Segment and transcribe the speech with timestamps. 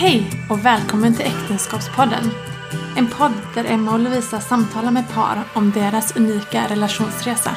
[0.00, 2.30] Hej och välkommen till Äktenskapspodden.
[2.96, 7.50] En podd där Emma och Lovisa samtalar med par om deras unika relationsresa.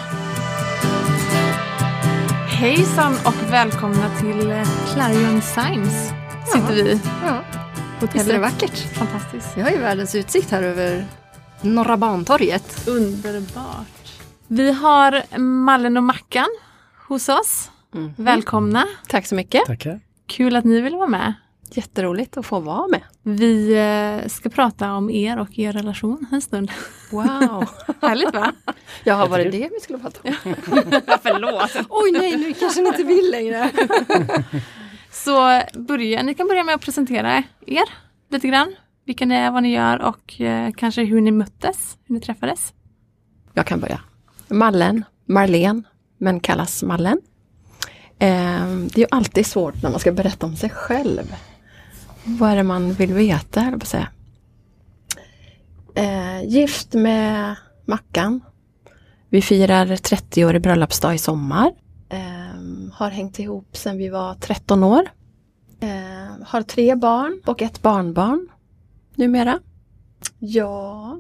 [2.48, 6.14] Hejsan och välkomna till eh, Clarion Signs
[6.54, 7.02] sitter vi.
[7.26, 7.44] Ja,
[8.00, 8.16] Hotellet.
[8.16, 8.78] visst är det vackert?
[8.94, 9.58] Fantastiskt.
[9.58, 11.06] Vi har ju världens utsikt här över
[11.62, 12.88] Norra Bantorget.
[12.88, 14.22] Underbart.
[14.48, 16.50] Vi har Mallen och Mackan
[17.08, 17.72] hos oss.
[17.96, 18.14] Mm.
[18.18, 18.86] Välkomna.
[19.08, 19.66] Tack så mycket.
[19.66, 20.00] Tackar.
[20.28, 21.34] Kul att ni vill vara med.
[21.74, 23.02] Jätteroligt att få vara med.
[23.24, 26.72] Vi eh, ska prata om er och er relation en stund.
[27.12, 27.66] Wow.
[28.02, 28.54] Härligt va?
[29.04, 30.34] Ja, var det det vi skulle prata om?
[31.24, 31.88] Förlåt.
[31.90, 33.70] Oj nej, nu kanske ni inte vill längre.
[35.12, 37.84] Så börja, ni kan börja med att presentera er
[38.30, 38.76] lite grann.
[39.06, 42.74] Vilka ni är, vad ni gör och eh, kanske hur ni möttes, hur ni träffades.
[43.54, 44.00] Jag kan börja.
[44.48, 45.84] Mallen, Marlene,
[46.18, 47.22] men kallas Mallen.
[48.20, 51.36] Eh, det är ju alltid svårt när man ska berätta om sig själv.
[52.24, 54.08] Vad är det man vill veta, höll jag på säga.
[55.96, 57.56] Eh, gift med
[57.86, 58.42] Mackan.
[59.30, 61.72] Vi firar 30 år i bröllopsdag i sommar.
[62.10, 65.02] Eh, har hängt ihop sedan vi var 13 år.
[65.80, 68.48] Eh, har tre barn och ett barnbarn
[69.16, 69.60] numera.
[70.40, 71.20] Ja,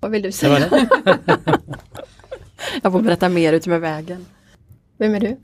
[0.00, 0.68] vad vill du säga?
[0.68, 0.88] det.
[2.82, 4.26] Jag får berätta mer ut med vägen.
[4.98, 5.36] Vem är du?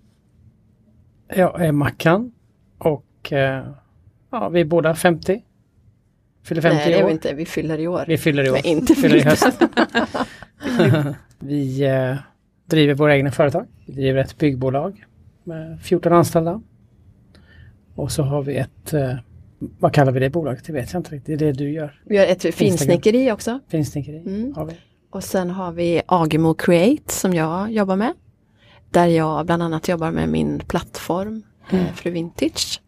[1.29, 2.33] Jag är Mackan
[2.79, 3.67] och eh,
[4.35, 5.43] ja, vi är båda 50.
[6.45, 7.35] Fyller 50 Nej, det är vi inte.
[7.35, 8.05] Vi fyller i år.
[8.09, 8.55] Vi fyller i år.
[8.55, 9.47] Men inte fyller i höst.
[11.39, 12.17] vi eh,
[12.67, 13.67] driver våra egna företag.
[13.87, 15.05] Vi driver ett byggbolag
[15.45, 16.63] med 14 anställda.
[17.95, 19.15] Och så har vi ett, eh,
[19.59, 20.65] vad kallar vi det bolaget?
[20.65, 21.39] Det vet jag inte riktigt.
[21.39, 22.01] Det är det du gör.
[22.05, 23.61] Vi har ett finsnickeri också.
[23.69, 24.55] Finsnickeri Mm.
[24.55, 24.73] har vi.
[25.11, 28.13] Och sen har vi Agemo Create som jag jobbar med.
[28.91, 32.81] Där jag bland annat jobbar med min plattform eh, Fru Vintage.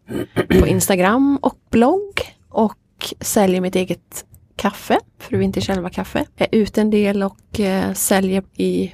[0.59, 2.21] På Instagram och blogg.
[2.49, 2.77] Och
[3.19, 4.25] säljer mitt eget
[4.55, 6.25] kaffe, Fru Vintage 11 kaffe.
[6.37, 8.93] Är ute en del och eh, säljer i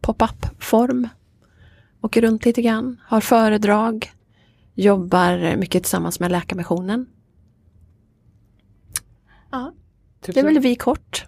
[0.00, 1.08] pop-up form.
[2.00, 4.12] Åker runt lite grann, har föredrag.
[4.74, 7.06] Jobbar mycket tillsammans med Läkarmissionen.
[9.50, 9.72] Ja,
[10.20, 11.26] Typ det är väl vi kort.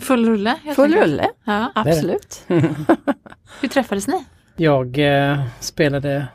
[0.00, 0.54] Full rulle.
[0.74, 1.02] Full enkelt.
[1.10, 1.72] rulle, Ja.
[1.74, 2.42] absolut.
[3.60, 4.24] Hur träffades ni?
[4.56, 6.26] Jag eh, spelade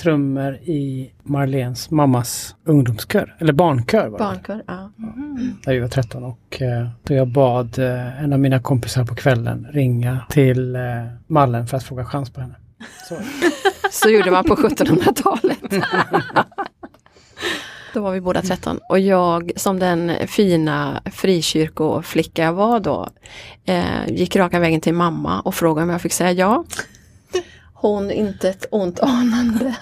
[0.00, 4.08] trummor i Marlens mammas ungdomskör, eller barnkör.
[4.08, 4.24] Var det.
[4.24, 4.90] Barnkör, ja.
[5.66, 9.14] när vi var 13 och eh, då jag bad eh, en av mina kompisar på
[9.14, 10.82] kvällen ringa till eh,
[11.26, 12.54] Mallen för att fråga chans på henne.
[13.08, 13.14] Så,
[13.90, 15.58] Så gjorde man på 1700-talet.
[17.94, 23.08] Då var vi båda 13 och jag som den fina frikyrkoflicka jag var då
[23.64, 26.64] eh, gick raka vägen till mamma och frågade om jag fick säga ja.
[27.80, 29.76] Hon inte ett ont anande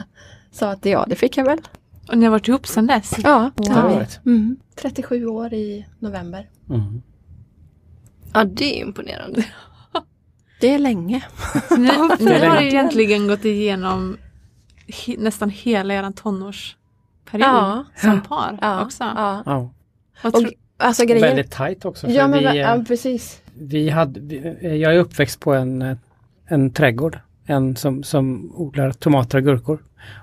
[0.51, 1.59] sa att ja, det fick jag väl.
[2.09, 3.13] Och ni har varit ihop sedan dess?
[3.25, 3.95] Ja, det har vi.
[3.95, 4.21] varit.
[4.27, 4.57] Mm.
[4.75, 6.49] 37 år i november.
[6.71, 7.03] Mm.
[8.35, 9.45] Ja, det är imponerande.
[10.61, 11.25] Det är länge.
[11.71, 11.79] Ni,
[12.25, 14.17] ni har egentligen gått igenom
[15.07, 17.85] he, nästan hela er tonårsperiod Ja.
[17.97, 19.05] som par Ja, också.
[19.05, 19.71] ja.
[20.25, 21.21] Och, tro- alltså grejen...
[21.23, 22.07] väldigt tajt också.
[22.07, 23.43] För Ja, men vi, eh, ja, precis.
[23.55, 25.97] vi hade, vi, jag är uppväxt på en, eh,
[26.47, 27.19] en trädgård.
[27.51, 29.83] En som, som odlar tomater och gurkor.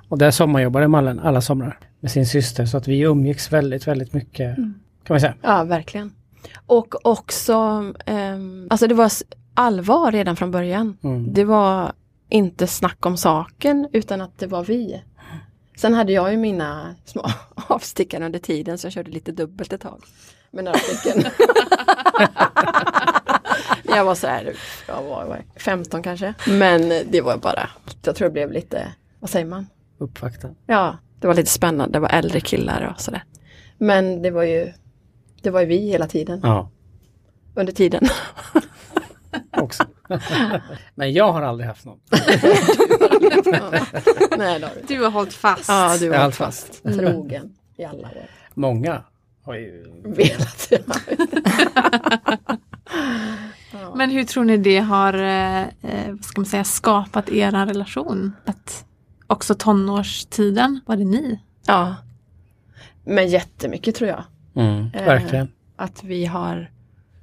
[0.09, 2.65] Och där sommarjobbade Mallen alla somrar med sin syster.
[2.65, 4.57] Så att vi umgicks väldigt, väldigt mycket.
[4.57, 4.73] Mm.
[5.03, 5.33] Kan man säga.
[5.41, 6.11] Ja, verkligen.
[6.65, 9.11] Och också, ehm, alltså det var
[9.53, 10.97] allvar redan från början.
[11.03, 11.33] Mm.
[11.33, 11.93] Det var
[12.29, 15.03] inte snack om saken utan att det var vi.
[15.77, 17.25] Sen hade jag ju mina små
[17.55, 20.03] avstickare under tiden så jag körde lite dubbelt ett tag.
[20.51, 21.23] Med några stycken.
[23.83, 24.53] jag var så här,
[24.87, 26.33] jag var, var 15 kanske.
[26.47, 27.69] Men det var bara,
[28.03, 29.67] jag tror det blev lite, vad säger man?
[29.97, 30.49] Uppvakta.
[30.67, 31.93] Ja, det var lite spännande.
[31.93, 33.23] Det var äldre killar och sådär.
[33.77, 34.73] Men det var ju,
[35.41, 36.39] det var ju vi hela tiden.
[36.43, 36.69] Ja,
[37.55, 38.07] Under tiden.
[39.57, 39.83] också.
[40.95, 41.99] Men jag har aldrig haft någon.
[44.37, 44.95] Nej, det har du.
[44.95, 45.69] Du har hållit fast.
[45.69, 46.83] Ja, du har hållit fast.
[46.83, 48.29] Trogen i alla år.
[48.53, 49.03] Många
[49.43, 50.71] har ju Velat.
[53.95, 58.33] Men hur tror ni det har eh, eh, vad ska man säga, skapat er relation?
[58.45, 58.85] Att
[59.27, 61.39] också tonårstiden, var det ni?
[61.67, 61.95] Ja.
[63.03, 64.23] Men jättemycket tror jag.
[64.55, 65.51] Mm, Eh, verkligen.
[65.75, 66.71] Att vi har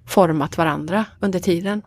[0.06, 1.82] format varandra under tiden.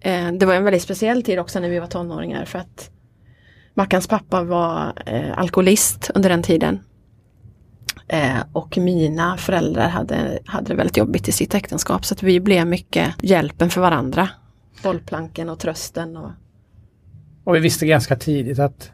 [0.00, 2.90] Eh, det var en väldigt speciell tid också när vi var tonåringar för att
[3.74, 6.80] Mackans pappa var eh, alkoholist under den tiden.
[8.08, 12.40] Eh, och mina föräldrar hade, hade det väldigt jobbigt i sitt äktenskap så att vi
[12.40, 14.28] blev mycket hjälpen för varandra.
[14.82, 16.16] Bollplanken och trösten.
[16.16, 16.30] Och,
[17.44, 18.90] Och vi visste ganska tidigt att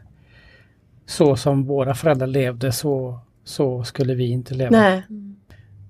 [1.05, 4.69] så som våra föräldrar levde så så skulle vi inte leva.
[4.71, 5.03] Nej,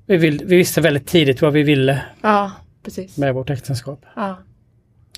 [0.05, 2.51] Vi, vill, vi visste väldigt tidigt vad vi ville ja
[2.83, 3.17] precis.
[3.17, 4.05] med vårt äktenskap.
[4.15, 4.37] Ja.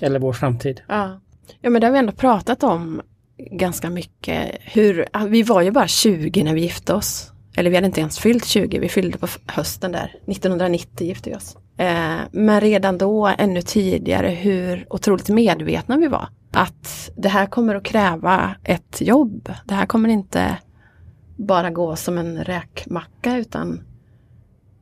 [0.00, 0.80] Eller vår framtid.
[0.88, 1.20] Ja.
[1.60, 3.02] ja, men det har vi ändå pratat om
[3.38, 4.58] ganska mycket.
[4.60, 7.32] Hur, vi var ju bara 20 när vi gifte oss.
[7.56, 10.14] Eller vi hade inte ens fyllt 20, vi fyllde på hösten där.
[10.26, 11.56] 1990 gifte vi oss.
[11.76, 16.28] Eh, men redan då, ännu tidigare, hur otroligt medvetna vi var.
[16.52, 19.52] Att det här kommer att kräva ett jobb.
[19.64, 20.56] Det här kommer inte
[21.36, 23.80] bara gå som en räkmacka utan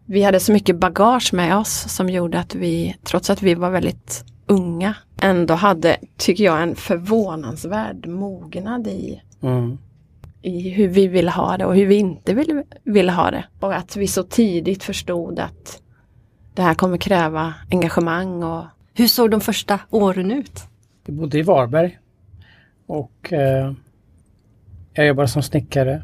[0.06, 3.70] vi hade så mycket bagage med oss som gjorde att vi, trots att vi var
[3.70, 9.78] väldigt unga, ändå hade, tycker jag, en förvånansvärd mognad i, Mm
[10.46, 13.44] i hur vi ville ha det och hur vi inte ville, ville ha det.
[13.60, 15.82] Och att vi så tidigt förstod att
[16.54, 18.64] det här kommer kräva engagemang och
[18.94, 20.62] Hur såg de första åren ut?
[21.04, 21.98] Vi bodde i Varberg.
[22.86, 23.72] Och eh,
[24.94, 26.02] jag jobbade som snickare.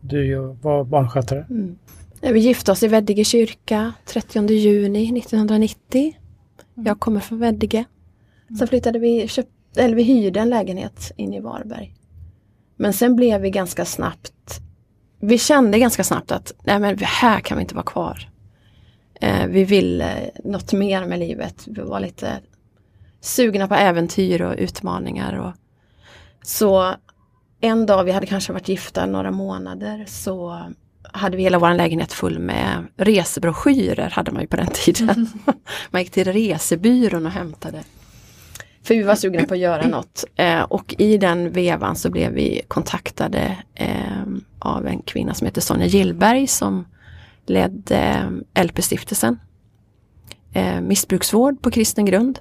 [0.00, 1.46] Du var barnskötare.
[2.20, 6.16] Ja, Vi gifte oss i Veddige kyrka 30 juni 1990.
[6.74, 7.84] Jag kommer från Veddige.
[8.58, 11.94] Sen flyttade vi, köpt, eller vi hyrde en lägenhet in i Varberg.
[12.76, 14.60] Men sen blev vi ganska snabbt,
[15.20, 18.28] vi kände ganska snabbt att nej men här kan vi inte vara kvar.
[19.20, 21.64] Eh, vi ville något mer med livet.
[21.66, 22.40] Vi var lite
[23.20, 25.38] sugna på äventyr och utmaningar.
[25.38, 25.52] Och,
[26.42, 26.94] så
[27.60, 30.60] en dag, vi hade kanske varit gifta några månader, så
[31.12, 35.28] hade vi hela vår lägenhet full med resebroschyrer hade man ju på den tiden.
[35.90, 37.84] man gick till resebyrån och hämtade.
[38.84, 40.24] För vi var sugna på att göra något.
[40.36, 44.22] Eh, och i den vevan så blev vi kontaktade eh,
[44.58, 46.86] av en kvinna som heter Sonja Gillberg som
[47.46, 47.96] ledde
[48.54, 49.38] eh, LP-stiftelsen.
[50.52, 52.38] Eh, missbruksvård på kristen grund.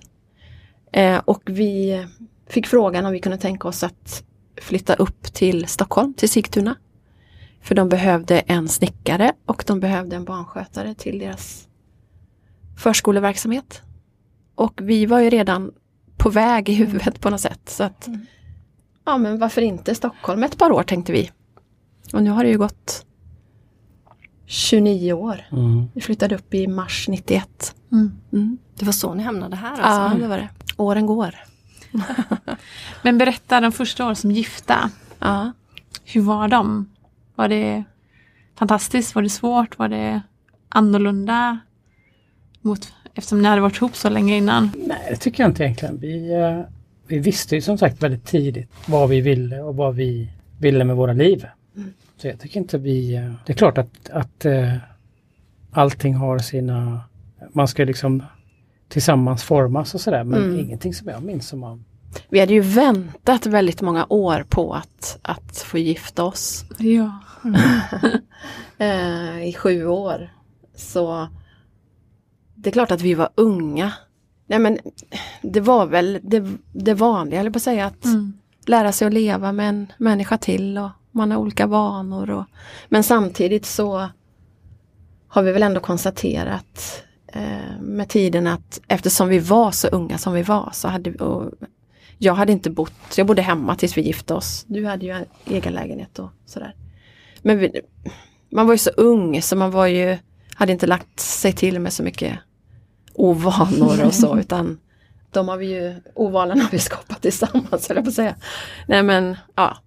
[0.92, 2.06] Eh, och vi
[2.50, 4.24] fick frågan om vi kunde tänka oss att
[4.62, 6.75] flytta upp till Stockholm, till Sigtuna.
[7.62, 11.68] För de behövde en snickare och de behövde en barnskötare till deras
[12.78, 13.81] förskoleverksamhet.
[14.56, 15.72] Och vi var ju redan
[16.23, 17.69] på väg i huvudet på något sätt.
[17.69, 18.09] Så att,
[19.05, 21.31] ja men varför inte Stockholm ett par år tänkte vi.
[22.13, 23.05] Och nu har det ju gått
[24.45, 25.45] 29 år.
[25.51, 25.87] Mm.
[25.93, 27.75] Vi flyttade upp i mars 91.
[27.91, 28.11] Mm.
[28.33, 28.57] Mm.
[28.75, 30.19] Det var så ni hamnade här Ja, alltså?
[30.19, 30.49] det var det.
[30.77, 31.35] Åren går.
[33.01, 34.89] Men berätta de första åren som gifta.
[35.19, 35.51] Ja.
[36.03, 36.89] Hur var de?
[37.35, 37.83] Var det
[38.55, 39.15] fantastiskt?
[39.15, 39.77] Var det svårt?
[39.77, 40.21] Var det
[40.69, 41.59] annorlunda?
[42.61, 44.71] Mot, eftersom ni hade varit ihop så länge innan.
[44.88, 45.98] Nej, det tycker jag inte egentligen.
[46.00, 46.60] Vi, eh,
[47.07, 50.30] vi visste ju som sagt väldigt tidigt vad vi ville och vad vi
[50.60, 51.45] ville med våra liv.
[52.18, 53.15] Så jag tycker inte vi...
[53.15, 54.74] eh, Det är klart att, att eh,
[55.71, 57.01] allting har sina...
[57.54, 58.24] Man ska liksom
[58.89, 60.59] tillsammans formas och sådär men Mm.
[60.59, 61.86] ingenting som jag minns som man...
[62.30, 66.66] Vi hade ju väntat väldigt många år på att, att få gifta oss.
[66.80, 67.19] Ja.
[68.77, 70.30] eh, i sju år.
[70.75, 71.27] Så
[72.63, 73.94] det är klart att vi var unga.
[74.48, 74.77] Nej men
[75.42, 78.33] det var väl det, det vanliga, eller på att säga att Mm.
[78.65, 82.30] lära sig att leva med en människa till och man har olika vanor.
[82.30, 82.45] Och,
[82.89, 84.10] men samtidigt så
[85.27, 90.33] har vi väl ändå konstaterat eh, med tiden att eftersom vi var så unga som
[90.33, 91.18] vi var så hade vi,
[92.18, 94.66] jag hade inte bott, jag bodde hemma tills vi gifte oss.
[94.68, 96.75] Du hade ju en egen lägenhet och sådär.
[97.42, 97.81] Men vi,
[98.50, 100.18] man var ju så ung så man var ju,
[100.56, 102.40] hade inte lagt sig till med så mycket
[103.13, 104.79] ovanor och så utan
[105.31, 108.35] de har vi ju, ovanorna har vi skapat tillsammans höll jag på att säga.
[108.87, 109.77] Nej men ja,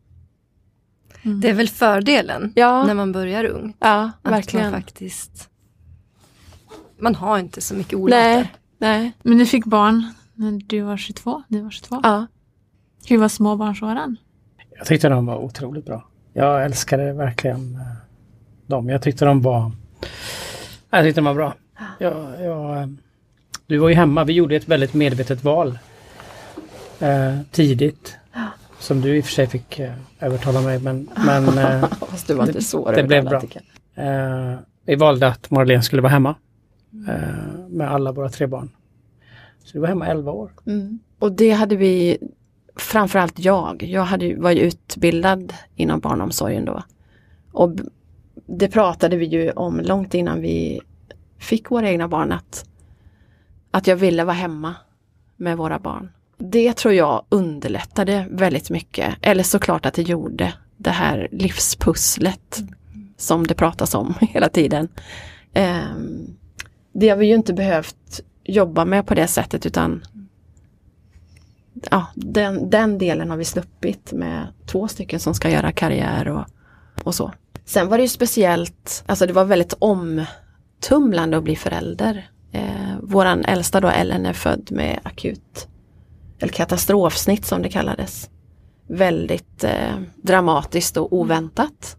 [1.22, 3.74] Det är väl fördelen ja, när man börjar ung.
[3.78, 4.70] ja Att verkligen.
[4.70, 5.48] man faktiskt
[6.98, 8.34] Man har inte så mycket olater.
[8.34, 12.00] Nej, nej, Men ni fick barn när du var 22, ni var 22.
[12.02, 12.26] ja.
[13.08, 14.16] Hur var småbarnsåren?
[14.78, 16.08] Jag tyckte de var otroligt bra.
[16.32, 17.80] Jag älskade verkligen eh,
[18.66, 18.88] dem.
[18.88, 19.72] Jag tyckte de var...
[20.90, 21.54] Jag tyckte de var bra.
[21.98, 22.86] Jag, jag, eh,
[23.66, 24.24] du var ju hemma.
[24.24, 25.78] Vi gjorde ett väldigt medvetet val.
[27.00, 28.16] Eh, tidigt.
[28.78, 32.34] Som du i och för sig fick eh, övertala mig men, men eh, Fast du
[32.34, 33.42] var inte så det blev bra.
[33.94, 36.34] Eh, vi valde att Marlene skulle vara hemma.
[37.08, 38.70] Eh, med alla våra tre barn.
[39.64, 40.50] Så du var hemma 11 år.
[40.66, 40.98] Mm.
[41.18, 42.18] Och det hade vi,
[42.76, 46.82] framförallt jag, jag hade, var ju utbildad inom barnomsorgen då.
[47.52, 47.70] Och
[48.46, 50.80] det pratade vi ju om långt innan vi
[51.38, 52.64] fick våra egna barn att,
[53.76, 54.74] att jag ville vara hemma
[55.36, 56.12] med våra barn.
[56.38, 62.62] Det tror jag underlättade väldigt mycket, eller såklart att det gjorde det här livspusslet
[63.16, 64.88] som det pratas om hela tiden.
[65.52, 66.36] Ehm,
[66.92, 70.04] det har vi ju inte behövt jobba med på det sättet utan
[71.90, 76.44] ja, den, den delen har vi sluppit med två stycken som ska göra karriär och,
[77.04, 77.32] och så.
[77.64, 82.30] Sen var det ju speciellt, alltså det var väldigt omtumlande att bli förälder.
[82.56, 85.68] Eh, våran äldsta då, Ellen, är född med akut,
[86.38, 88.30] eller katastrofsnitt som det kallades.
[88.88, 91.96] Väldigt eh, dramatiskt och oväntat.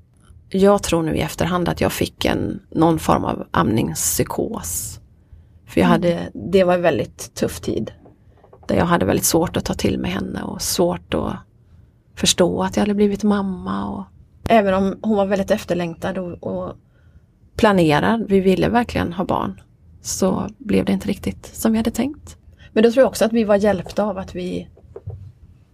[0.49, 4.99] Jag tror nu i efterhand att jag fick en, någon form av amningspsykos.
[5.67, 7.91] För jag hade, det var en väldigt tuff tid.
[8.67, 11.35] Där jag hade väldigt svårt att ta till mig henne och svårt att
[12.15, 13.89] förstå att jag hade blivit mamma.
[13.89, 14.03] Och,
[14.49, 16.75] även om hon var väldigt efterlängtad och, och
[17.55, 19.61] planerad, vi ville verkligen ha barn,
[20.01, 22.37] så blev det inte riktigt som vi hade tänkt.
[22.73, 24.67] Men då tror jag också att vi var hjälpta av att vi,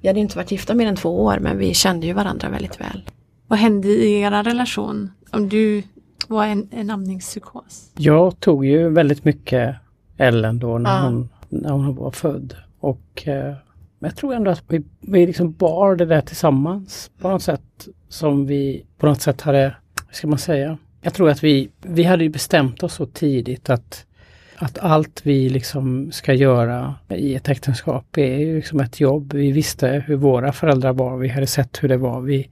[0.02, 2.80] vi hade inte varit gifta mer än två år men vi kände ju varandra väldigt
[2.82, 3.10] väl.
[3.48, 5.12] Vad hände i er relation?
[5.32, 5.84] Om du
[6.28, 7.90] var en, en amningspsykos?
[7.98, 9.76] Jag tog ju väldigt mycket
[10.18, 11.04] Ellen då när, Ja.
[11.06, 12.56] hon, när hon var född.
[12.80, 13.54] Och eh,
[14.00, 18.46] jag tror ändå att vi, vi liksom bar det där tillsammans på något sätt som
[18.46, 19.76] vi på något sätt hade,
[20.08, 20.78] hur ska man säga?
[21.02, 24.06] Jag tror att vi, vi hade ju bestämt oss så tidigt att,
[24.56, 29.34] att allt vi liksom ska göra i ett äktenskap är ju liksom ett jobb.
[29.34, 32.22] Vi visste hur våra föräldrar var, vi hade sett hur det var.
[32.22, 32.50] Vi,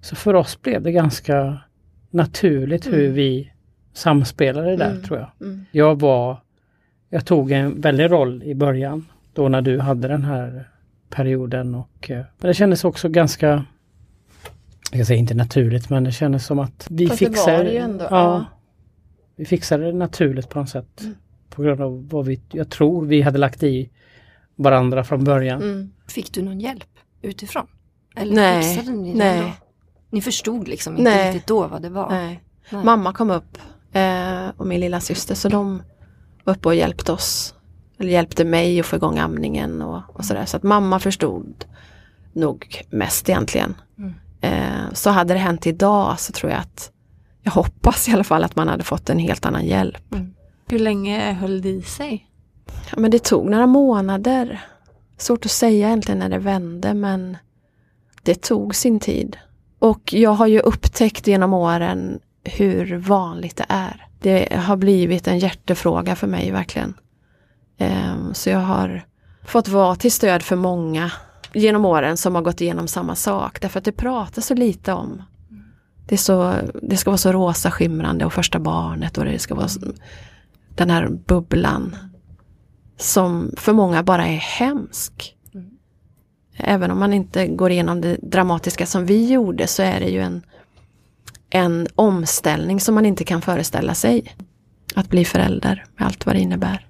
[0.00, 1.58] så för oss blev det ganska
[2.10, 3.14] naturligt hur Mm.
[3.14, 3.52] vi
[3.92, 5.02] samspelade där Mm.
[5.02, 5.30] tror jag.
[5.40, 5.64] Mm.
[5.72, 6.36] Jag var,
[7.10, 10.68] jag tog en väldig roll i början då när du hade den här
[11.10, 13.64] perioden och eh, men det kändes också ganska,
[14.92, 17.70] jag säger inte naturligt men det kändes som att vi Fast det var fixade det
[17.70, 18.44] ju ändå, Ja, ja.
[19.36, 21.02] Vi fixade det naturligt på något sätt.
[21.58, 21.76] Mm.
[21.76, 23.90] På grund av vad vi, jag tror vi hade lagt i
[24.56, 25.62] varandra från början.
[25.62, 25.92] Mm.
[26.08, 26.88] Fick du någon hjälp
[27.22, 27.66] utifrån?
[28.16, 29.40] Eller Nej, fixade ni det nej.
[29.40, 29.50] då?
[30.10, 31.28] Ni förstod liksom inte Nej.
[31.28, 32.10] riktigt då vad det var?
[32.10, 32.40] Nej.
[32.70, 32.84] Nej.
[32.84, 33.58] Mamma kom upp
[33.92, 35.82] eh, och min lilla syster så de
[36.44, 37.54] var uppe och hjälpte oss.
[37.98, 40.44] Eller hjälpte mig att få igång amningen och, och sådär.
[40.44, 41.64] Så att mamma förstod
[42.32, 43.74] nog mest egentligen.
[43.98, 44.14] Mm.
[44.40, 46.92] Eh, så hade det hänt idag så tror jag att
[47.42, 50.14] jag hoppas i alla fall att man hade fått en helt annan hjälp.
[50.70, 52.26] Hur länge höll det i sig?
[52.66, 54.60] Ja, men det tog några månader.
[55.16, 57.36] Svårt att säga egentligen när det vände men
[58.22, 59.36] det tog sin tid.
[59.78, 64.06] Och jag har ju upptäckt genom åren hur vanligt det är.
[64.20, 66.94] Det har blivit en hjärtefråga för mig verkligen.
[67.78, 69.04] Ehm, Så jag har
[69.44, 71.12] fått vara till stöd för många
[71.52, 73.60] genom åren som har gått igenom samma sak.
[73.60, 75.22] Därför att det pratas så lite om.
[76.06, 79.54] Det, är så, det ska vara så rosa skimrande och första barnet och det ska
[79.54, 79.68] vara
[80.78, 81.96] den här bubblan
[82.96, 85.36] som för många bara är hemsk.
[85.54, 85.70] Mm.
[86.56, 90.20] Även om man inte går igenom det dramatiska som vi gjorde så är det ju
[90.20, 90.42] en,
[91.50, 94.34] en omställning som man inte kan föreställa sig.
[94.94, 96.86] Att bli förälder med allt vad det innebär.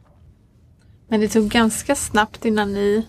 [1.08, 3.06] Men det tog ganska snabbt innan ni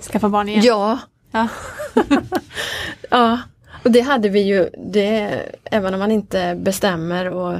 [0.00, 0.62] skaffade barn igen.
[0.64, 0.98] Ja,
[1.30, 1.48] Ja.
[3.10, 3.38] ja.
[3.84, 7.58] Och det hade vi ju, det, även om man inte bestämmer och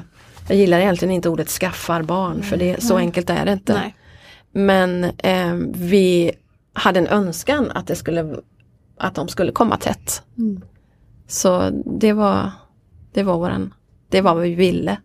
[0.51, 3.07] jag gillar egentligen inte ordet skaffar barn för det, så Nej.
[3.07, 3.73] enkelt är det inte.
[3.73, 3.95] Nej.
[4.53, 6.33] Men eh, vi
[6.73, 8.37] hade en önskan att, det skulle,
[8.97, 10.23] att de skulle komma tätt.
[10.39, 10.63] Mm.
[11.27, 12.51] Så det var,
[13.13, 13.75] det var våran,
[14.09, 14.97] det var vad vi ville.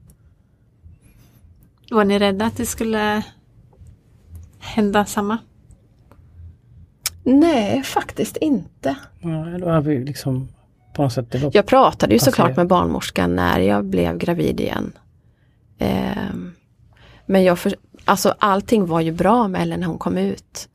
[1.92, 3.24] Var ni rädda att det skulle
[4.60, 5.38] hända samma?
[7.24, 8.96] Nej, faktiskt inte.
[9.20, 10.48] Ja, då har vi liksom
[10.94, 14.94] på något sätt, Jag pratade ju Alltså, såklart med barnmorskan när jag blev gravid igen.
[15.78, 16.34] Eh,
[17.26, 20.70] men jag för, alltså allting var ju bra med Ellen när hon kom ut.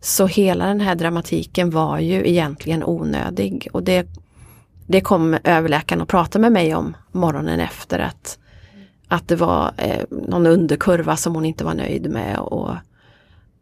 [0.00, 4.06] Så hela den här dramatiken var ju egentligen onödig och det,
[4.86, 8.38] det kom överläkaren att prata med mig om morgonen efter att,
[9.08, 12.70] att det var eh, någon underkurva som hon inte var nöjd med och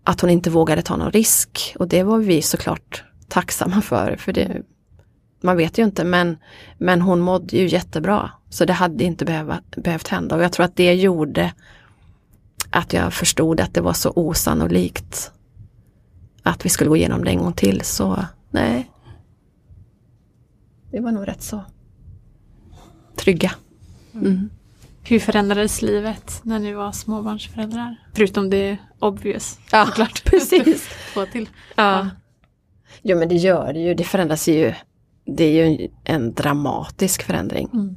[0.04, 1.74] att hon inte vågade ta någon risk.
[1.78, 4.62] Och det var vi såklart tacksamma för, för det,
[5.46, 6.36] man vet ju inte men,
[6.78, 8.30] men hon mådde ju jättebra.
[8.48, 11.52] Så det hade inte behöva, behövt hända och jag tror att det gjorde
[12.70, 15.32] att jag förstod att det var så osannolikt
[16.42, 17.80] att vi skulle gå igenom det en gång till.
[17.80, 18.90] Så nej,
[20.92, 21.64] vi var nog rätt så
[23.16, 23.52] trygga.
[24.14, 24.50] Mm.
[25.02, 27.96] Hur förändrades livet när ni var småbarnsföräldrar?
[28.14, 29.58] Förutom det obvious.
[29.72, 30.24] Ja, såklart.
[30.24, 30.88] precis.
[31.14, 31.48] Två till.
[31.76, 32.08] Ja.
[33.02, 34.74] Jo men det gör det ju, det förändras ju.
[35.26, 37.68] Det är ju en, dramatisk förändring.
[37.72, 37.96] Mm.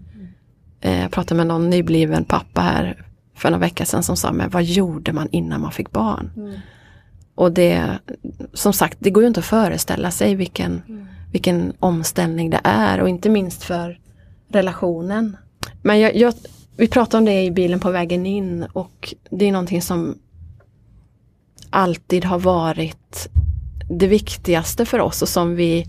[0.81, 3.05] Eh, Jag pratade med någon nybliven pappa här
[3.35, 6.31] för några veckor sedan som sa, men vad gjorde man innan man fick barn?
[6.37, 6.53] Mm.
[7.35, 7.99] Och det,
[8.53, 11.05] som sagt, det går ju inte att föreställa sig vilken, Mm.
[11.31, 13.99] vilken omställning det är och inte minst för
[14.47, 15.37] relationen.
[15.81, 16.33] Men jag, jag,
[16.77, 20.17] vi pratade om det i bilen på vägen in och det är någonting som
[21.69, 23.29] alltid har varit
[23.89, 25.85] det viktigaste för oss och som vi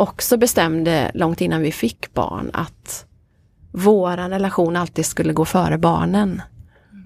[0.00, 3.06] också bestämde långt innan vi fick barn att
[3.72, 6.42] våran relation alltid skulle gå före barnen.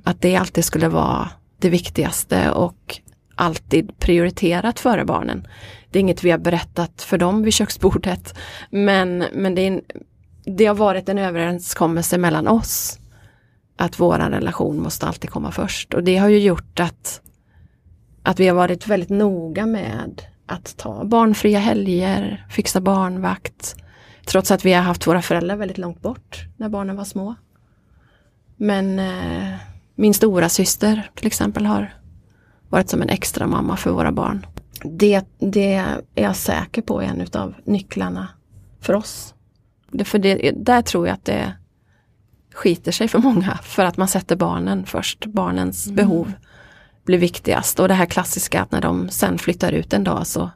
[0.04, 3.00] Att det alltid skulle vara det viktigaste och
[3.34, 5.46] alltid prioriterat före barnen.
[5.90, 8.34] Det är inget vi har berättat för dem vid köksbordet.
[8.70, 9.82] Men, men det, är en,
[10.56, 12.98] det har varit en överenskommelse mellan oss.
[13.76, 15.94] Att våran relation måste alltid komma först.
[15.94, 17.20] Och det har ju gjort att,
[18.22, 23.76] att vi har varit väldigt noga med att ta barnfria helger, fixa barnvakt.
[24.26, 27.34] Trots att vi har haft våra föräldrar väldigt långt bort när barnen var små.
[28.56, 29.54] Men eh,
[29.94, 31.94] min stora syster till exempel har
[32.68, 34.46] varit som en extra mamma för våra barn.
[34.84, 38.28] Det, det är jag säker på är en utav nycklarna
[38.80, 39.34] för oss.
[39.90, 41.52] Det, för det, där tror jag att det
[42.54, 45.26] skiter sig för många för att man sätter barnen först.
[45.26, 45.96] Barnens Mm.
[45.96, 46.32] behov
[47.04, 50.50] blir viktigast och det här klassiska att när de sen flyttar ut en dag så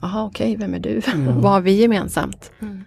[0.00, 1.02] Jaha okej, vem är du?
[1.16, 2.50] Vad har vi gemensamt?
[2.60, 2.84] Mm.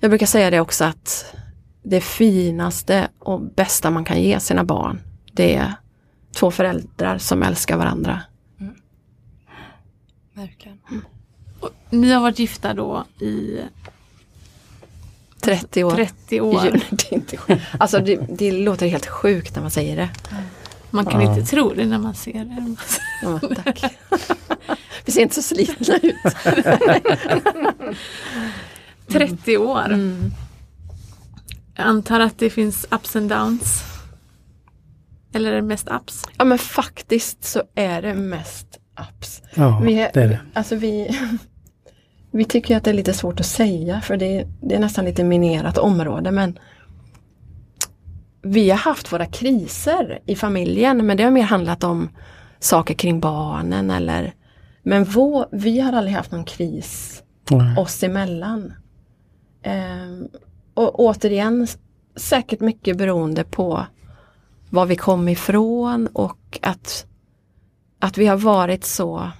[0.00, 1.34] Jag brukar säga det också att
[1.82, 5.00] det finaste och bästa man kan ge sina barn
[5.36, 5.72] det är
[6.32, 8.22] två föräldrar som älskar varandra.
[10.34, 10.78] Verkligen.
[11.60, 13.60] Och ni har varit gifta då i
[15.40, 15.90] 30 år.
[15.90, 16.62] 30 Jo, år.
[16.90, 17.38] det, är inte.
[17.78, 20.10] Alltså det, det låter helt sjukt när man säger det.
[20.96, 21.36] Man kan Ja.
[21.36, 22.76] inte tro det när man ser det.
[23.22, 23.84] Ja, tack.
[25.04, 26.16] Vi ser inte så slitna ut.
[29.08, 29.84] 30 år.
[29.84, 30.30] Mm.
[31.76, 33.82] Jag antar att det finns ups and downs.
[35.34, 36.24] Eller är det mest ups?
[36.38, 38.66] Ja men faktiskt så är det mest
[39.10, 39.42] ups.
[39.54, 40.40] Ja, Vi är- det är det.
[40.54, 41.18] Alltså vi,
[42.30, 45.24] vi tycker att det är lite svårt att säga för det, det är nästan lite
[45.24, 46.58] minerat område men
[48.42, 52.08] vi har haft våra kriser i familjen men det har mer handlat om
[52.58, 54.34] saker kring barnen eller
[54.82, 57.76] men vår, vi har aldrig haft någon kris Nej.
[57.76, 58.72] oss emellan.
[59.62, 60.28] Ehm,
[60.74, 61.66] och återigen
[62.16, 63.86] säkert mycket beroende på
[64.70, 67.06] var vi kom ifrån och att,
[67.98, 69.30] att vi har varit så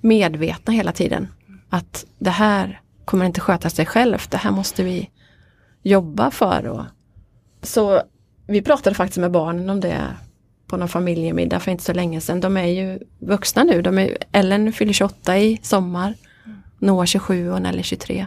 [0.00, 1.28] medvetna hela tiden.
[1.68, 5.10] Att det här kommer inte sköta sig självt, det här måste vi
[5.82, 6.66] jobba för.
[6.66, 6.84] Och,
[7.62, 8.02] så
[8.46, 10.00] vi pratade faktiskt med barnen om det
[10.66, 12.40] på någon familjemiddag för inte så länge sedan.
[12.40, 16.14] De är ju vuxna nu, de är, Ellen fyller 28 i sommar.
[16.78, 18.26] Noah 27 och Nelly 23.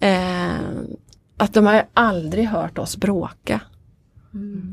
[0.00, 0.50] Eh,
[1.36, 3.60] att de har aldrig hört oss bråka.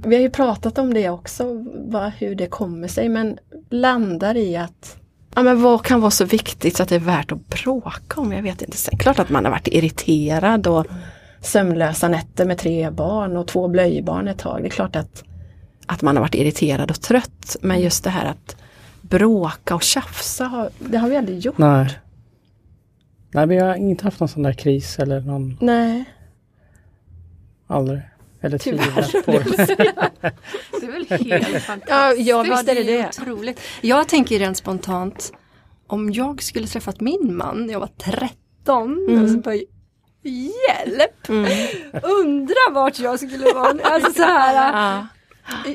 [0.05, 3.37] Vi har ju pratat om det också, vad, hur det kommer sig men
[3.69, 4.97] landar i att
[5.35, 8.31] ja, men vad kan vara så viktigt så att det är värt att bråka om?
[8.31, 8.77] Jag vet inte.
[8.77, 10.85] Sen, klart att man har varit irriterad och
[11.45, 14.61] sömnlösa nätter med tre barn och två blöjbarn ett tag.
[14.61, 15.23] Det är klart att,
[15.85, 17.55] att man har varit irriterad och trött.
[17.61, 18.55] Men just det här att
[19.01, 21.57] bråka och tjafsa, har, det har vi aldrig gjort.
[21.57, 21.99] Nej.
[23.33, 26.03] Nej, vi har inte haft någon sån där kris eller någon, Nej.
[27.67, 27.99] aldrig.
[28.41, 29.75] Eller Tyvärr, tvivlat på det.
[30.81, 31.05] Det är väl
[31.41, 31.89] helt fantastiskt.
[31.89, 33.07] Ja, ja vad är det är det?
[33.21, 33.59] otroligt.
[33.81, 35.31] Jag tänker rent spontant,
[35.87, 39.23] om jag skulle träffat min man när jag var 13, Mm.
[39.23, 39.55] och så bara,
[40.29, 41.29] hjälp!
[41.29, 41.51] Mm.
[42.03, 43.77] Undra vart jag skulle vara.
[43.83, 45.07] Alltså så här, Ja.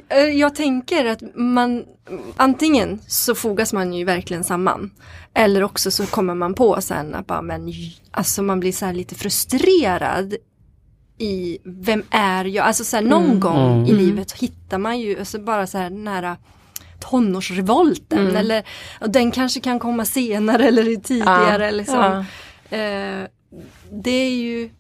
[0.09, 1.85] Eh, Jag tänker att man
[2.37, 4.91] antingen så fogas man ju verkligen samman.
[5.35, 7.73] Eller också så kommer man på sen att bara, men,
[8.11, 10.35] alltså man blir så här lite frustrerad
[11.19, 12.67] i vem är jag?
[12.67, 13.41] Alltså så här, någon Mm.
[13.41, 13.87] gång Mm.
[13.87, 16.37] i livet hittar man ju alltså bara så här nära
[17.01, 18.37] tonårsrevolten Mm.
[18.37, 18.65] eller
[19.01, 21.65] och den kanske kan komma senare eller tidigare.
[21.65, 21.71] Ja.
[21.71, 22.25] Liksom.
[22.71, 22.77] Ja.
[22.77, 23.25] Eh,
[23.93, 24.71] det är ju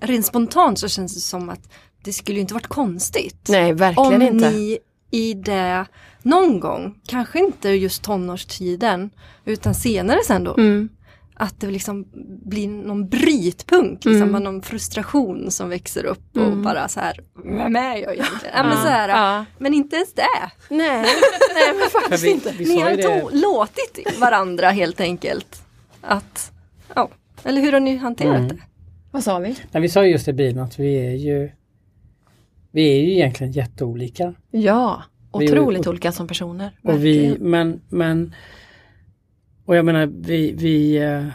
[0.00, 1.72] rent spontant så känns det som att
[2.04, 4.50] det skulle ju inte varit konstigt Nej, verkligen om inte.
[4.50, 4.78] ni
[5.10, 5.86] i det
[6.22, 9.10] någon gång, kanske inte just tonårstiden
[9.44, 10.88] utan senare sen då, Mm.
[11.34, 12.06] att det liksom
[12.44, 14.42] blir någon brytpunkt, liksom, Mm.
[14.42, 16.62] någon frustration som växer upp och Mm.
[16.62, 18.54] bara så här, vem är jag egentligen?
[18.56, 19.44] Ja, men, Ja, så här, ja.
[19.58, 20.50] men inte ens det.
[20.70, 21.06] Nej,
[21.54, 22.52] nej men faktiskt vi, inte.
[22.58, 23.02] vi Ni sa har ju det.
[23.08, 25.62] to- låtit varandra helt enkelt.
[26.00, 26.52] Att,
[26.94, 27.10] ja,
[27.44, 28.48] eller hur har ni hanterat Mm.
[28.48, 28.56] det?
[29.10, 29.56] Vad sa vi?
[29.72, 31.50] Nej, vi sa ju just i bilen att vi är ju
[32.70, 34.34] vi är ju egentligen jätteolika.
[34.50, 36.78] Ja, otroligt olika som personer.
[36.82, 38.34] Och vi, men, men
[39.64, 41.26] och jag menar vi, vi eh,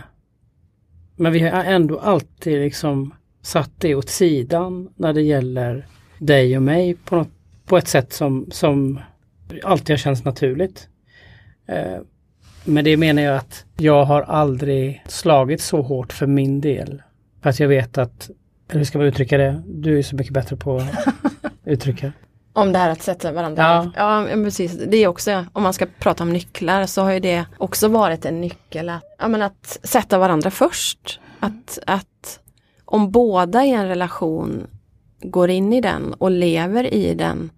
[1.15, 5.87] men vi har ändå alltid liksom satt det åt sidan när det gäller
[6.19, 7.29] dig och mig på, något,
[7.65, 8.99] på ett sätt som, som
[9.63, 10.87] alltid har känts naturligt.
[11.65, 11.97] Eh,
[12.63, 17.01] Men det menar jag att jag har aldrig slagit så hårt för min del.
[17.41, 18.29] För att jag vet att,
[18.69, 19.61] eller hur ska man uttrycka det?
[19.67, 21.07] Du är så mycket bättre på att
[21.65, 22.11] uttrycka.
[22.53, 23.91] Om det här att sätta varandra.
[23.95, 24.25] Ja.
[24.29, 24.79] Ja, precis.
[24.87, 28.25] Det är också, om man ska prata om nycklar så har ju det också varit
[28.25, 31.19] en nyckel att, ja, men att sätta varandra först.
[31.39, 32.39] Att, att
[32.85, 34.67] om båda i en relation
[35.21, 37.49] går in i den och lever i den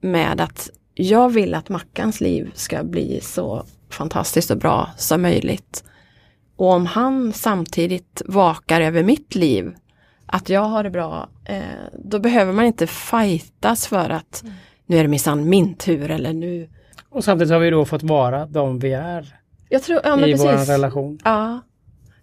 [0.00, 5.84] med att jag vill att Mackans liv ska bli så fantastiskt och bra som möjligt.
[6.56, 9.74] Och om han samtidigt vakar över mitt liv,
[10.26, 11.62] att jag har det bra, eh,
[12.04, 14.54] då behöver man inte fightas för att Mm.
[14.86, 16.68] nu är det minsann min tur eller nu.
[17.10, 19.36] Och samtidigt har vi då fått vara de vi är
[19.68, 21.18] Jag tror, ja i vår relation.
[21.24, 21.60] Ja.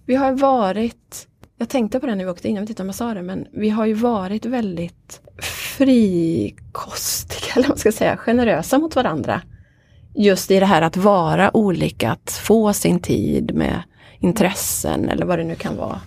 [0.06, 2.88] Vi har varit, jag tänkte på det när vi åkte in, jag vet inte om
[2.88, 8.18] jag sa det, men vi har ju varit väldigt frikostiga, eller vad man ska säga,
[8.18, 9.42] generösa mot varandra.
[10.14, 13.84] Just i det här att vara olika, att få sin tid med
[14.20, 16.02] intressen eller vad det nu kan vara.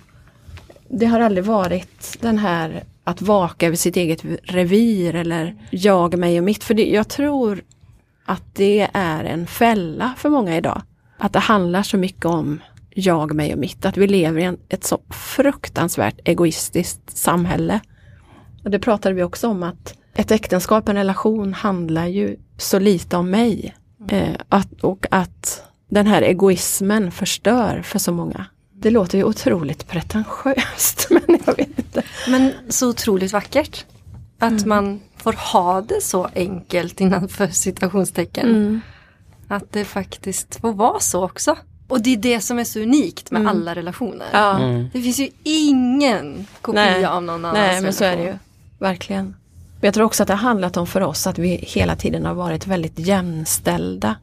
[0.88, 6.38] Det har aldrig varit den här att vaka över sitt eget revir eller jag, mig
[6.38, 6.64] och mitt.
[6.64, 7.64] För det, jag tror
[8.24, 10.82] att det är en fälla för många idag.
[11.18, 13.86] Att det handlar så mycket om jag, mig och mitt.
[13.86, 17.80] Att vi lever i en, ett så fruktansvärt egoistiskt samhälle.
[18.64, 23.16] Och det pratade vi också om att ett äktenskap, en relation handlar ju så lite
[23.16, 23.74] om mig.
[24.08, 28.46] Eh, att, och att den här egoismen förstör för så många.
[28.72, 32.02] Det låter ju otroligt pretentiöst men jag vet inte.
[32.28, 33.84] Men så otroligt vackert.
[34.38, 34.68] Att Mm.
[34.68, 38.46] man får ha det så enkelt innanför citationstecken.
[38.48, 38.80] Mm.
[39.48, 41.56] Att det faktiskt får vara så också.
[41.88, 44.26] Och det är det som är så unikt med alla relationer.
[44.32, 44.40] Mm.
[44.40, 44.88] Ja, Mm.
[44.92, 47.04] Det finns ju ingen kopia Nej.
[47.04, 48.28] av någon annans nej men så är det ju.
[48.28, 48.38] relation.
[48.78, 49.36] Verkligen.
[49.84, 52.26] Men jag tror också att det har handlat om för oss att vi hela tiden
[52.26, 54.16] har varit väldigt jämställda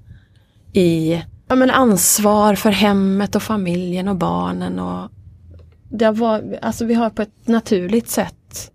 [0.74, 4.80] i ja, men ansvar för hemmet och familjen och barnen.
[4.80, 5.12] Och
[5.90, 8.72] det varit, alltså vi har på ett naturligt sätt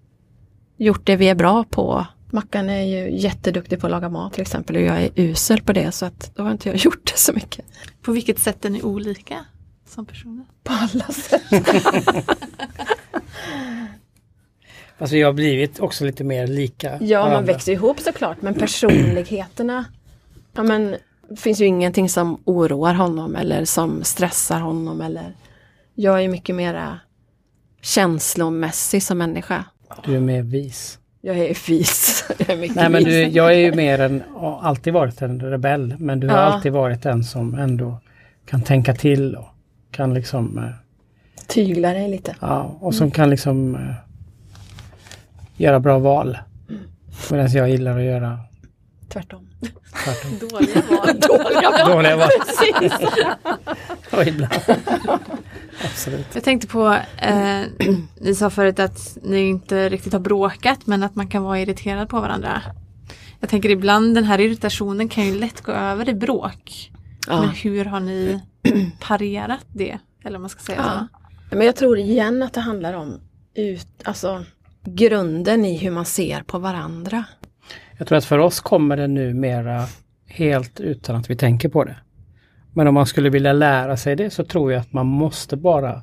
[0.76, 2.06] gjort det vi är bra på.
[2.30, 5.72] Mackan är ju jätteduktig på att laga mat till exempel och jag är usel på
[5.72, 7.64] det så att då har inte jag gjort det så mycket.
[8.02, 9.44] På vilket sätt är ni olika
[9.88, 10.44] som personer?
[10.64, 11.42] På alla sätt.
[14.98, 17.52] Alltså jag har blivit också lite mer lika Ja, man varandra.
[17.52, 19.84] växer ihop såklart, men personligheterna.
[20.54, 20.96] Ja, men
[21.28, 25.32] det finns ju ingenting som oroar honom eller som stressar honom eller.
[25.94, 27.00] Jag är mycket mera
[27.82, 29.64] känslomässig som människa.
[30.04, 30.98] Du är mer vis.
[31.20, 32.24] Jag är vis.
[32.38, 34.22] Jag är mycket Nej men du, jag är ju mer en,
[34.62, 35.94] alltid varit en rebell.
[35.98, 36.42] Men du har Ja.
[36.42, 37.98] alltid varit den som ändå
[38.46, 39.46] kan tänka till och
[39.90, 40.64] kan liksom, eh,
[41.46, 42.36] Tyglar dig lite.
[42.40, 43.80] ja, och som kan liksom eh,
[45.56, 46.38] göra bra val.
[47.30, 48.38] Medan jag gillar att göra
[49.08, 49.48] Tvärtom.
[50.04, 50.38] tvärtom.
[50.50, 51.20] Dåliga val.
[51.20, 52.28] Dåliga Dåliga val.
[52.46, 53.08] Precis.
[54.10, 54.52] Ja, ibland.
[55.84, 56.26] Absolut.
[56.34, 57.60] Jag tänkte på, eh,
[58.20, 62.08] ni sa förut att ni inte riktigt har bråkat men att man kan vara irriterad
[62.08, 62.62] på varandra.
[63.40, 66.90] Jag tänker ibland den här irritationen kan ju lätt gå över i bråk.
[67.28, 67.48] Men Ja.
[67.62, 68.40] hur har ni
[69.00, 69.98] parerat det?
[70.24, 71.06] Eller man ska säga Ja.
[71.50, 71.56] så.
[71.56, 73.20] Men jag tror igen att det handlar om
[73.54, 74.44] ut, alltså,
[74.86, 77.24] grunden i hur man ser på varandra.
[77.98, 79.84] Jag tror att för oss kommer det numera
[80.26, 81.96] helt utan att vi tänker på det.
[82.72, 86.02] Men om man skulle vilja lära sig det så tror jag att man måste bara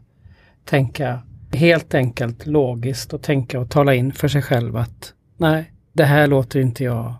[0.65, 1.19] tänka
[1.53, 6.27] helt enkelt logiskt och tänka och tala in för sig själv att nej, det här
[6.27, 7.13] låter inte jag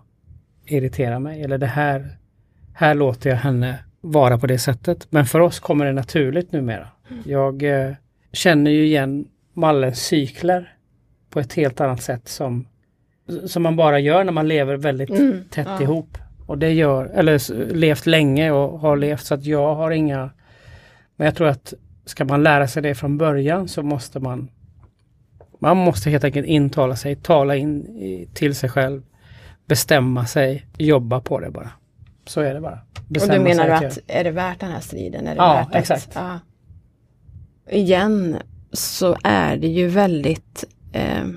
[0.66, 2.18] irritera mig eller det här,
[2.74, 5.06] här låter jag henne vara på det sättet.
[5.10, 6.88] Men för oss kommer det naturligt numera.
[7.24, 7.92] Jag eh,
[8.32, 10.73] känner ju igen Mallens cykler
[11.34, 12.66] på ett helt annat sätt som,
[13.46, 15.82] som man bara gör när man lever väldigt Mm, tätt ja.
[15.82, 16.18] ihop.
[16.46, 20.30] Och det gör, eller levt länge och har levt så att jag har inga
[21.16, 24.48] Men jag tror att ska man lära sig det från början så måste man
[25.58, 27.86] Man måste helt enkelt intala sig, tala in
[28.34, 29.02] till sig själv
[29.66, 31.70] Bestämma sig, jobba på det bara.
[32.26, 32.78] Så är det bara.
[32.98, 35.26] Och Bestämma då menar sig du att att, är det värt den här striden?
[35.26, 36.10] Är det Ja, värt att- exakt.
[36.14, 36.38] Ja.
[37.70, 38.36] Igen
[38.72, 41.28] så är det ju väldigt eh,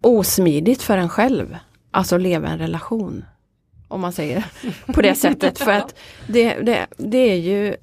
[0.00, 1.56] osmidigt för en själv.
[1.90, 3.24] Alltså leva en relation.
[3.88, 4.44] Om man säger
[4.86, 5.58] på det sättet.
[5.58, 5.94] För att
[6.26, 7.76] det, det, det är ju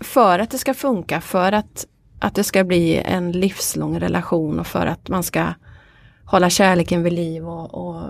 [0.00, 1.86] för att det ska funka, för att,
[2.18, 5.54] att det ska bli en livslång relation och för att man ska
[6.24, 8.02] hålla kärleken vid liv och, och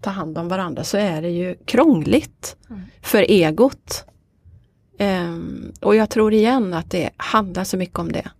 [0.00, 2.56] ta hand om varandra så är det ju krångligt
[3.02, 4.04] för egot.
[4.98, 8.30] Ehm, och jag tror igen att det handlar så mycket om det.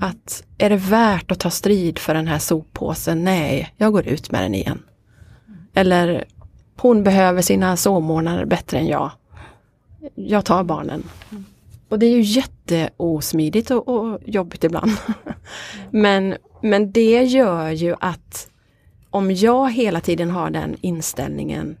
[0.00, 3.24] Att är det värt att ta strid för den här soppåsen?
[3.24, 4.82] Nej, jag går ut med den igen.
[5.74, 6.24] Eller
[6.76, 9.10] hon behöver sina sovmorgnar bättre än jag.
[10.14, 11.02] Jag tar barnen.
[11.88, 14.92] Och det är ju jätteosmidigt och, och jobbigt ibland.
[15.90, 18.48] men, men det gör ju att
[19.10, 21.76] om jag hela tiden har den inställningen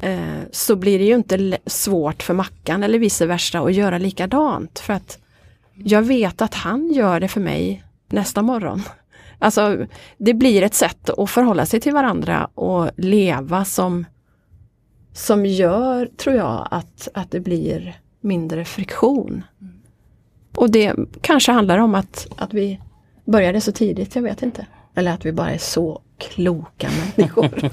[0.00, 4.78] eh, så blir det ju inte svårt för Mackan eller vice versa att göra likadant.
[4.78, 5.18] För att
[5.76, 8.82] jag vet att han gör det för mig nästa morgon.
[9.38, 9.86] Alltså
[10.18, 14.04] det blir ett sätt att förhålla sig till varandra och leva som
[15.12, 19.44] som gör, tror jag, att, att det blir mindre friktion.
[20.56, 22.80] Och det kanske handlar om att, att vi
[23.24, 24.66] började så tidigt, jag vet inte.
[24.94, 27.50] Eller att vi bara är så kloka människor.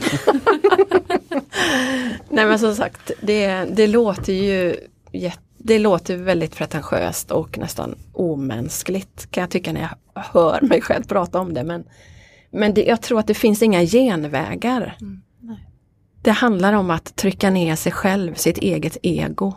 [2.29, 4.75] Nej men som sagt, det, det låter ju
[5.63, 11.03] det låter väldigt pretentiöst och nästan omänskligt kan jag tycka när jag hör mig själv
[11.03, 11.63] prata om det.
[11.63, 11.83] Men,
[12.51, 14.97] men det, jag tror att det finns inga genvägar.
[15.01, 15.21] Mm.
[16.21, 19.53] Det handlar om att trycka ner sig själv, sitt eget ego.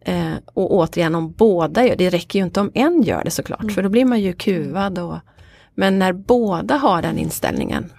[0.00, 3.62] Eh, och återigen om båda gör det, räcker ju inte om en gör det såklart,
[3.62, 3.74] mm.
[3.74, 4.98] för då blir man ju kuvad.
[4.98, 5.18] Och,
[5.74, 7.92] men när båda har den inställningen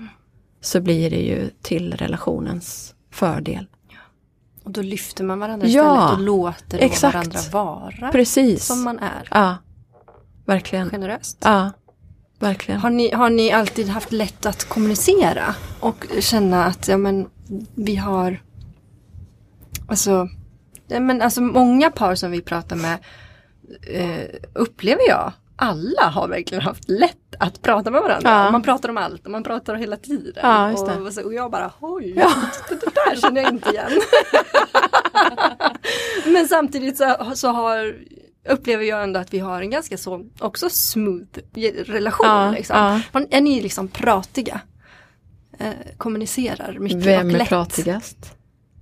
[0.62, 3.68] så blir det ju till relationens fördel.
[4.70, 7.14] Och då lyfter man varandra istället och låter exakt.
[7.14, 8.66] varandra vara Precis.
[8.66, 9.28] som man är.
[9.32, 9.58] Ja,
[10.46, 10.90] verkligen.
[10.90, 11.38] Generöst.
[11.42, 11.72] Ja,
[12.40, 12.80] verkligen.
[12.80, 17.30] Har ni, har ni alltid haft lätt att kommunicera och känna att ja, men,
[17.76, 18.42] vi har
[19.88, 20.30] Alltså,
[20.88, 22.98] ja, men, alltså många par som vi pratar med
[23.88, 28.30] eh, upplever jag alla har verkligen haft lätt att prata med varandra.
[28.30, 28.52] Ja.
[28.52, 30.34] Man pratar om allt och man pratar hela tiden.
[30.36, 32.34] Ja, och, och, jag bara oj, ja.
[32.70, 33.92] det där känner jag inte igen.
[36.34, 37.96] Men samtidigt så, så har,
[38.50, 41.40] upplever jag ändå att vi har en ganska så också smooth
[41.86, 42.28] relation.
[42.28, 43.02] Ja, liksom.
[43.14, 43.22] ja.
[43.30, 44.62] Är ni liksom pratiga?
[45.60, 47.42] Eh, kommunicerar mycket Vem och lätt?
[47.42, 48.36] är pratigast?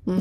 [0.07, 0.19] Mm.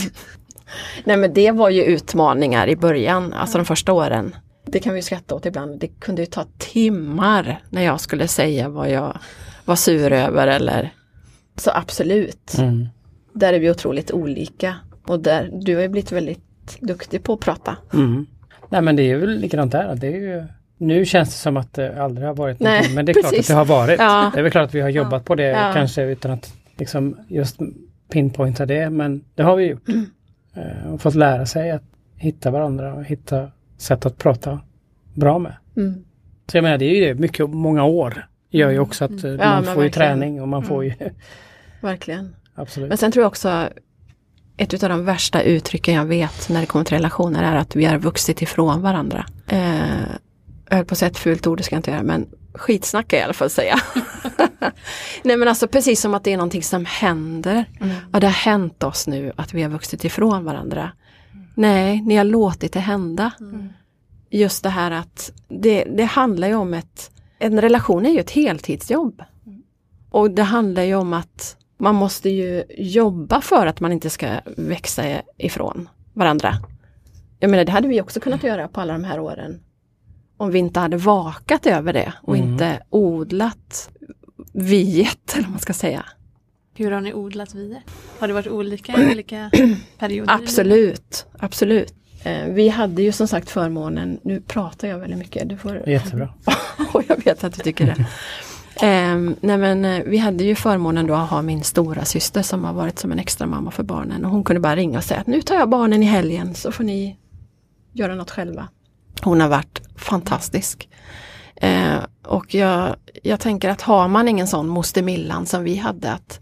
[1.05, 4.35] Nej men det var ju utmaningar i början, alltså de första åren.
[4.67, 5.81] Det kan vi skratta åt ibland.
[5.81, 9.19] Det kunde ju ta timmar när jag skulle säga vad jag
[9.65, 10.93] var sur över eller
[11.57, 12.55] så absolut.
[12.59, 12.89] Mm.
[13.33, 14.75] Där är vi otroligt olika.
[15.07, 17.77] Och där, du har ju blivit väldigt duktig på att prata.
[17.93, 18.27] Mm.
[18.69, 19.95] Nej men det är väl likadant där.
[19.95, 20.45] Det är ju,
[20.79, 23.31] nu känns det som att det aldrig har varit Nej, någonting, men det är precis.
[23.31, 24.01] klart att det har varit.
[24.01, 24.31] Ja.
[24.35, 25.21] Det är väl klart att vi har jobbat ja.
[25.25, 25.71] på det ja.
[25.75, 27.59] kanske utan att liksom just
[28.13, 29.89] pinpointa det men det har vi gjort.
[29.89, 30.07] Mm.
[30.55, 31.83] Eh, och fått lära sig att
[32.17, 34.61] hitta varandra och hitta sätt att prata
[35.15, 35.57] bra med.
[35.77, 36.05] Mm.
[36.47, 39.37] Så jag menar det är ju det, mycket, många år gör ju också att mm.
[39.37, 40.93] man får ju träning och man får ju...
[41.81, 42.37] Verkligen.
[42.55, 42.89] Absolut.
[42.89, 43.69] Men sen tror jag också
[44.57, 47.85] ett av de värsta uttrycken jag vet när det kommer till relationer är att vi
[47.85, 49.27] har vuxit ifrån varandra.
[49.47, 49.79] Eh,
[50.69, 53.19] jag höll på att säga ett fult ord, det ska jag inte göra, men skitsnacka
[53.19, 53.81] i alla fall säga.
[55.23, 57.65] Nej men alltså precis som att det är någonting som händer.
[57.81, 57.97] Mm.
[58.13, 60.93] Och det har hänt oss nu att vi har vuxit ifrån varandra.
[61.57, 63.33] Nej, ni har låtit det hända.
[63.41, 63.69] Mm.
[64.31, 68.31] Just det här att det, det handlar ju om ett, en relation är ju ett
[68.31, 69.23] heltidsjobb.
[69.47, 69.63] Mm.
[70.11, 74.41] Och det handlar ju om att man måste ju jobba för att man inte ska
[74.57, 75.03] växa
[75.39, 76.55] ifrån varandra.
[77.39, 79.61] Jag menar det hade vi också kunnat göra på alla de här åren.
[80.37, 82.53] Om vi inte hade vakat över det och mm.
[82.53, 83.91] inte odlat
[84.53, 86.05] viet, eller vad man ska säga.
[86.77, 87.83] Hur har ni odlat viet?
[88.19, 89.51] Har det varit olika i olika
[89.99, 90.35] perioder?
[90.35, 91.95] Absolut, absolut.
[92.25, 95.49] Eh, vi hade ju som sagt förmånen, nu pratar jag väldigt mycket.
[95.49, 95.89] Du får...
[95.89, 96.29] Jättebra.
[96.93, 98.07] och jag vet att du tycker det.
[98.87, 102.65] Eh, nej men eh, vi hade ju förmånen då att ha min stora syster som
[102.65, 105.21] har varit som en extra mamma för barnen och hon kunde bara ringa och säga
[105.21, 107.17] att nu tar jag barnen i helgen så får ni
[107.93, 108.69] göra något själva.
[109.23, 110.89] Hon har varit fantastisk.
[111.57, 116.13] Eh, och jag, jag tänker att har man ingen sån moster Millan som vi hade
[116.13, 116.41] att,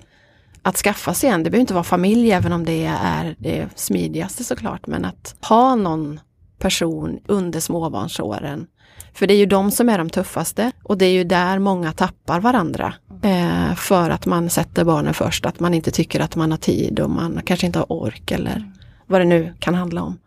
[0.65, 4.45] att skaffa sig en, det behöver inte vara familj även om det är det smidigaste
[4.45, 6.21] såklart, men att ha någon
[6.59, 8.67] person under småbarnsåren.
[9.15, 11.93] För det är ju de som är de tuffaste och det är ju där många
[11.93, 12.95] tappar varandra.
[13.23, 17.01] Eh, för att man sätter barnen först, att man inte tycker att man har tid
[17.01, 18.73] och man kanske inte har ork eller
[19.07, 20.19] vad det nu kan handla om.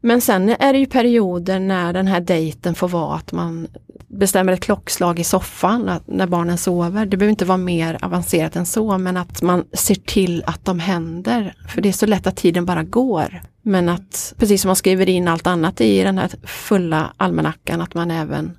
[0.00, 3.68] Men sen är det ju perioder när den här dejten får vara att man
[4.08, 7.06] bestämmer ett klockslag i soffan när barnen sover.
[7.06, 10.80] Det behöver inte vara mer avancerat än så men att man ser till att de
[10.80, 11.54] händer.
[11.68, 13.40] För det är så lätt att tiden bara går.
[13.62, 17.94] Men att precis som man skriver in allt annat i den här fulla almanackan att
[17.94, 18.58] man även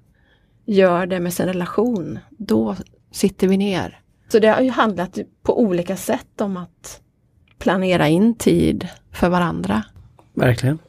[0.65, 2.19] gör det med sin relation.
[2.29, 2.75] Då
[3.11, 3.99] sitter vi ner.
[4.31, 7.01] Så det har ju handlat på olika sätt om att
[7.59, 9.83] planera in tid för varandra.
[10.33, 10.79] Verkligen.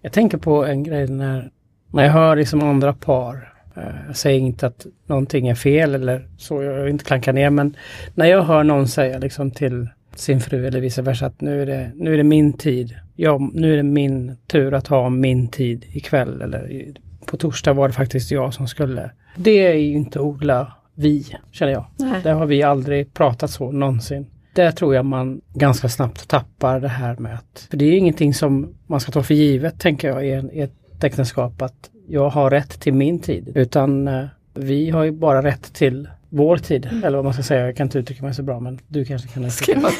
[0.00, 1.50] Jag tänker på en grej när,
[1.90, 3.52] när jag hör liksom andra par.
[3.76, 7.50] Eh, jag säger inte att någonting är fel eller så, jag vill inte klanka ner
[7.50, 7.76] men
[8.14, 11.66] när jag hör någon säga liksom till sin fru eller vice versa att nu är
[11.66, 12.94] det, nu är det min tid.
[13.16, 16.92] Ja, nu är det min tur att ha min tid ikväll eller
[17.26, 19.10] på torsdag var det faktiskt jag som skulle.
[19.36, 21.86] Det är ju inte odla vi, känner jag.
[21.96, 22.20] Nej.
[22.22, 24.26] Där har vi aldrig pratat så någonsin
[24.56, 28.34] där tror jag man ganska snabbt tappar det här med att, för det är ingenting
[28.34, 32.28] som man ska ta för givet tänker jag i, en, i ett äktenskap att jag
[32.28, 33.52] har rätt till min tid.
[33.54, 37.66] Utan eh, Vi har ju bara rätt till vår tid, eller vad man ska säga.
[37.66, 39.80] Jag kan inte uttrycka mig så bra men du kanske kan uttrycka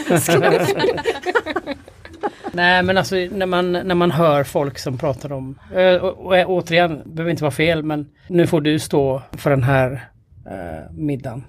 [2.53, 6.51] Nej men alltså när man, när man hör folk som pratar om, eh, och, och,
[6.51, 10.09] återigen, det behöver inte vara fel men nu får du stå för den här
[10.47, 11.45] eh, middagen.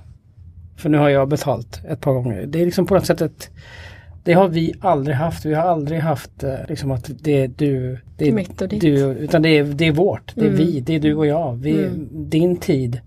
[0.77, 2.45] För nu har jag betalt ett par gånger.
[2.45, 3.49] Det är liksom på något sätt ett
[4.27, 5.45] det har vi aldrig haft.
[5.45, 8.81] Vi har aldrig haft eh, liksom att det är du, det är Mitt och ditt.
[8.81, 10.35] du utan det är, det är vårt.
[10.35, 10.57] Det är Mm.
[10.57, 11.55] vi, det är du och jag.
[11.55, 12.07] Vi, Mm.
[12.11, 13.01] Din tid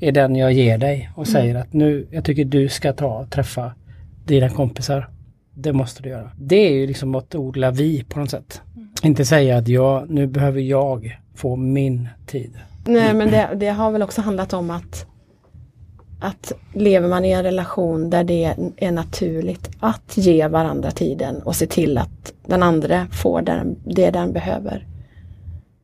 [0.00, 3.30] är den jag ger dig och säger att nu, jag tycker du ska ta och
[3.30, 3.72] träffa
[4.24, 5.08] dina kompisar.
[5.54, 6.30] Det måste du göra.
[6.38, 8.60] Det är ju liksom att odla vi på något sätt.
[9.02, 12.50] Inte säga att jag, nu behöver jag få min tid.
[12.84, 15.06] Nej men det, det har väl också handlat om att
[16.20, 21.56] att lever man i en relation där det är naturligt att ge varandra tiden och
[21.56, 24.86] se till att den andra får den, det den behöver.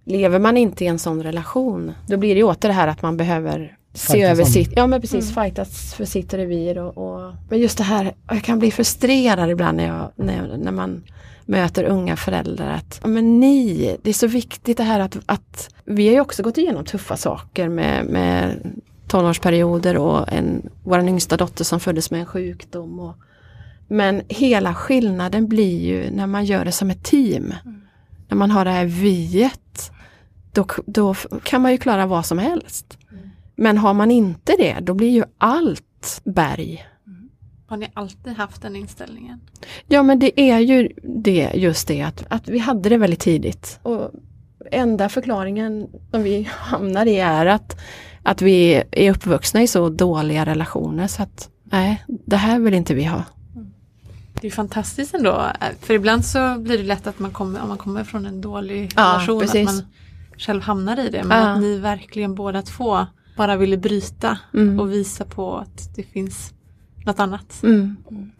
[0.04, 3.02] Lever man inte i en sån relation då blir det ju åter det här att
[3.02, 4.48] man behöver se Fightas över om.
[4.48, 8.42] sitt, ja men precis, fightas för sitt revir och, och men just det här, jag
[8.42, 11.02] kan bli frustrerad ibland när, jag, när, när man
[11.46, 15.74] möter unga föräldrar att ja, men ni, det är så viktigt det här att, att
[15.84, 18.56] vi har ju också gått igenom tuffa saker med, med
[19.12, 23.00] tonårsperioder och en, vår yngsta dotter som föddes med en sjukdom.
[23.00, 23.14] Och,
[23.88, 27.54] men hela skillnaden blir ju när man gör det som ett team.
[28.28, 29.90] När man har det här viet.
[30.52, 32.98] Då, då kan man ju klara vad som helst.
[33.56, 36.86] Men har man inte det, då blir ju allt berg.
[37.66, 39.40] Har ni alltid haft den inställningen?
[39.88, 43.78] Ja men det är ju det, just det att, att vi hade det väldigt tidigt.
[43.82, 44.10] Och
[44.70, 47.76] enda förklaringen som vi hamnar i är att,
[48.22, 52.94] att vi är uppvuxna i så dåliga relationer så att nej, det här vill inte
[52.94, 53.24] vi ha.
[54.40, 55.46] Det är fantastiskt ändå.
[55.80, 58.92] För ibland så blir det lätt att man kommer, om man kommer från en dålig
[58.96, 59.68] Ja, relation, precis.
[59.68, 59.84] att man
[60.38, 61.24] själv hamnar i det.
[61.24, 61.48] Men Ja.
[61.48, 63.06] att ni verkligen båda två
[63.36, 64.80] bara ville bryta Mm.
[64.80, 66.52] och visa på att det finns
[67.06, 67.62] något annat.
[67.62, 67.96] Mm.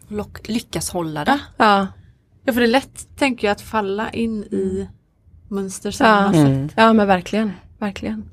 [0.07, 1.39] Lock, lyckas hålla det.
[1.57, 1.87] Ja,
[2.45, 4.89] Ja, för det är lätt, tänker jag, att falla in i
[5.47, 6.31] mönster Ja.
[6.33, 6.35] sätt.
[6.35, 6.69] Mm.
[6.75, 8.29] ja men verkligen, verkligen.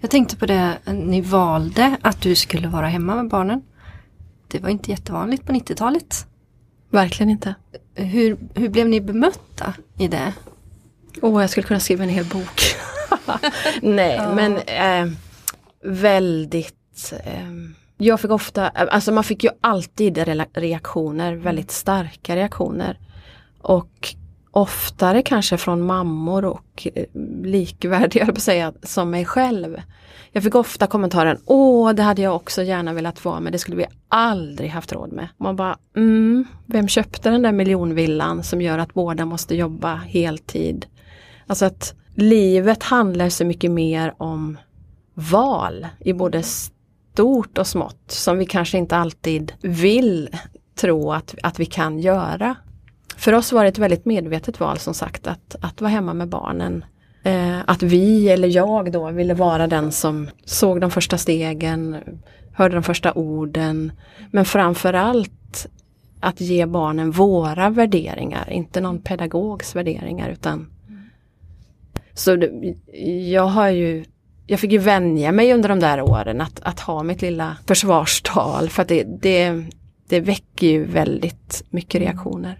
[0.00, 3.62] Jag tänkte på det, ni valde att du skulle vara hemma med barnen.
[4.48, 6.26] Det var inte jättevanligt på 90-talet.
[6.90, 7.54] Verkligen inte.
[7.94, 10.32] Hur, hur blev ni bemötta i det?
[11.22, 12.60] Åh, jag skulle kunna skriva en hel bok.
[13.82, 15.12] Nej, men eh,
[15.82, 17.48] väldigt eh,
[17.96, 20.18] Jag fick ofta, alltså man fick ju alltid
[20.52, 22.98] reaktioner, väldigt starka reaktioner.
[23.60, 24.14] Och
[24.50, 27.04] oftare kanske från mammor och eh,
[27.44, 29.76] likvärdiga, jag på att säga, som mig själv.
[30.32, 33.76] Jag fick ofta kommentaren, åh det hade jag också gärna velat vara men det skulle
[33.76, 35.28] vi aldrig haft råd med.
[35.36, 40.86] Man bara, mm, vem köpte den där miljonvillan som gör att båda måste jobba heltid?
[41.46, 44.58] Alltså att livet handlar så mycket mer om
[45.14, 50.28] val i både stort och smått som vi kanske inte alltid vill
[50.74, 52.56] tro att, att vi kan göra.
[53.18, 56.28] För oss var det ett väldigt medvetet val som sagt att, att vara hemma med
[56.28, 56.84] barnen.
[57.22, 61.96] Eh, att vi eller jag då ville vara den som såg de första stegen,
[62.52, 63.92] hörde de första orden.
[64.30, 65.66] Men framförallt
[66.20, 70.70] att ge barnen våra värderingar, inte någon pedagogs värderingar utan
[72.14, 72.74] så det,
[73.30, 74.04] jag har ju
[74.46, 78.68] jag fick ju vänja mig under de där åren att, att ha mitt lilla försvarstal
[78.68, 79.64] för att det, det,
[80.08, 82.58] det väcker ju väldigt mycket reaktioner.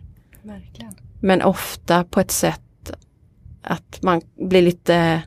[0.58, 0.94] Verkligen.
[1.20, 2.90] Men ofta på ett sätt
[3.62, 5.22] att man blir lite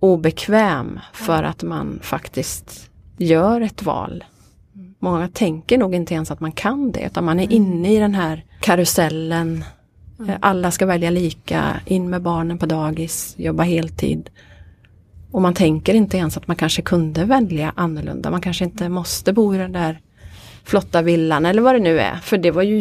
[0.00, 4.24] obekväm för att man faktiskt gör ett val.
[4.98, 8.14] Många tänker nog inte ens att man kan det utan man är inne i den
[8.14, 9.64] här karusellen.
[10.40, 14.30] Alla ska välja lika, in med barnen på dagis, jobba heltid.
[15.30, 18.30] Och man tänker inte ens att man kanske kunde välja annorlunda.
[18.30, 20.00] Man kanske inte måste bo i den där
[20.64, 22.16] flotta villan eller vad det nu är.
[22.16, 22.80] För det var ju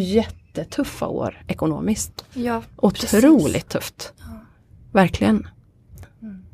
[0.58, 2.26] jättetuffa år ekonomiskt.
[2.34, 4.14] Ja, Otroligt tufft.
[4.92, 5.48] Verkligen.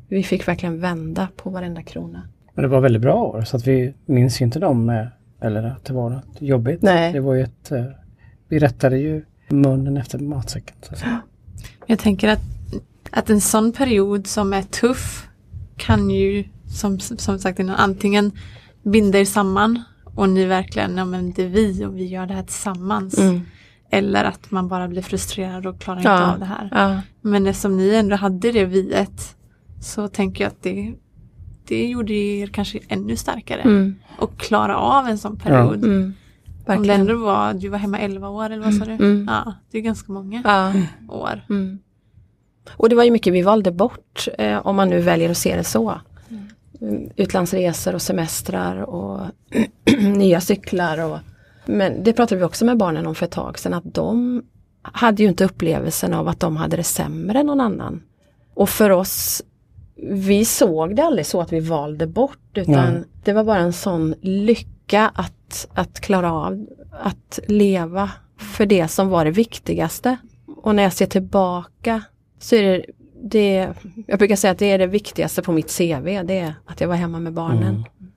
[0.08, 2.22] Vi fick verkligen vända på varenda krona.
[2.54, 5.64] Men det var väldigt bra år så att vi minns ju inte dem med, eller
[5.64, 6.82] att det var något jobbigt.
[6.82, 7.12] Nej.
[7.12, 7.84] Det var ju ett, eh,
[8.48, 10.76] vi rättade ju munnen efter matsäcken.
[10.82, 11.20] Säga.
[11.86, 12.42] Jag tänker att,
[13.10, 15.28] att en sån period som är tuff
[15.76, 18.32] kan ju som, som sagt antingen
[18.82, 19.82] binda er samman
[20.14, 23.18] och ni verkligen, ja men det är vi och vi gör det här tillsammans.
[23.18, 23.40] Mm.
[23.94, 26.14] Eller att man bara blir frustrerad och klarar Ja.
[26.22, 26.68] inte av det här.
[26.72, 27.00] Ja.
[27.20, 29.36] Men eftersom ni ändå hade det viet
[29.80, 30.94] så tänker jag att det,
[31.68, 33.60] det gjorde er kanske ännu starkare.
[33.60, 33.94] Mm.
[34.18, 35.84] Och klara av en sån period.
[35.84, 36.14] Mm.
[36.66, 38.92] Om det ändå var, du var hemma 11 år eller vad sa du?
[38.92, 39.26] Mm.
[39.30, 40.72] Ja, det är ganska många Ja.
[41.14, 41.40] år.
[41.50, 41.78] Mm.
[42.76, 45.56] Och det var ju mycket vi valde bort, eh, om man nu väljer att se
[45.56, 46.00] det så.
[46.80, 49.20] mm, utlandsresor och semestrar och
[50.16, 50.98] nya cyklar.
[50.98, 51.18] Och,
[51.64, 54.42] men det pratade vi också med barnen om för ett tag sedan att de
[54.82, 58.02] hade ju inte upplevelsen av att de hade det sämre än någon annan.
[58.54, 59.42] Och för oss,
[60.10, 63.02] vi såg det aldrig så att vi valde bort utan Nej.
[63.24, 69.08] det var bara en sån lycka att, att klara av att leva för det som
[69.08, 70.16] var det viktigaste.
[70.62, 72.02] Och när jag ser tillbaka
[72.38, 72.84] så är det,
[73.22, 73.74] det
[74.06, 76.88] jag brukar säga att det är det viktigaste på mitt CV, det är att jag
[76.88, 77.74] var hemma med barnen.
[77.74, 78.12] Mm.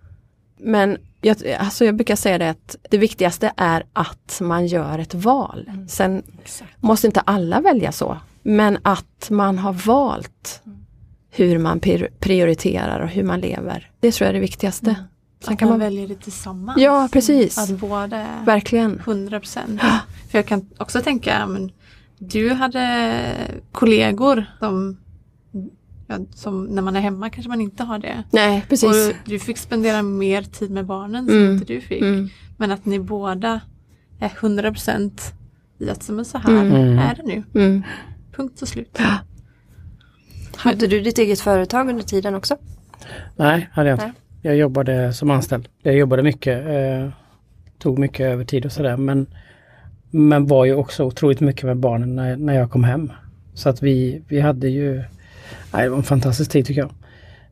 [0.57, 5.13] Men jag, alltså jag brukar säga det att det viktigaste är att man gör ett
[5.13, 5.71] val.
[5.87, 6.23] Sen
[6.79, 8.17] måste inte alla välja så.
[8.43, 10.61] Men att man har valt
[11.31, 13.91] hur man pri- prioriterar och hur man lever.
[13.99, 14.95] Det tror jag är det viktigaste.
[15.43, 16.81] Sen Att kan man man väljer det tillsammans.
[16.81, 17.57] Ja, precis.
[17.57, 18.99] Att båda är Verkligen.
[18.99, 19.81] 100 procent.
[20.31, 21.71] För jag kan också tänka, men
[22.17, 23.21] du hade
[23.71, 24.97] kollegor som,
[26.07, 28.23] ja, som när man är hemma kanske man inte har det.
[28.31, 29.09] Nej, precis.
[29.09, 31.53] Och du fick spendera mer tid med barnen som Mm.
[31.53, 32.01] inte du fick.
[32.01, 32.29] Mm.
[32.57, 33.61] Men att ni båda
[34.19, 35.33] är 100 procent
[35.79, 36.97] i att men så här Mm.
[36.99, 37.43] är det nu.
[37.61, 37.83] Mm.
[38.35, 38.99] Punkt och slut.
[40.55, 42.57] Hade du ditt eget företag under tiden också?
[43.35, 44.05] Nej, hade jag inte.
[44.05, 44.13] Nej.
[44.41, 45.67] Jag jobbade som anställd.
[45.83, 46.67] Jag jobbade mycket.
[46.67, 47.09] Eh,
[47.79, 48.97] tog mycket övertid och sådär.
[48.97, 49.27] Men,
[50.11, 53.11] men var ju också otroligt mycket med barnen när, när jag kom hem.
[53.53, 55.03] Så att vi, vi hade ju...
[55.75, 56.91] Nej, det var en fantastisk tid tycker jag.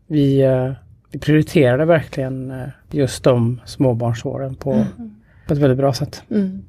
[0.08, 0.72] Vi, eh,
[1.12, 4.86] vi prioriterade verkligen eh, just de småbarnsåren på,
[5.48, 6.24] på ett väldigt bra sätt.
[6.32, 6.64] Mm.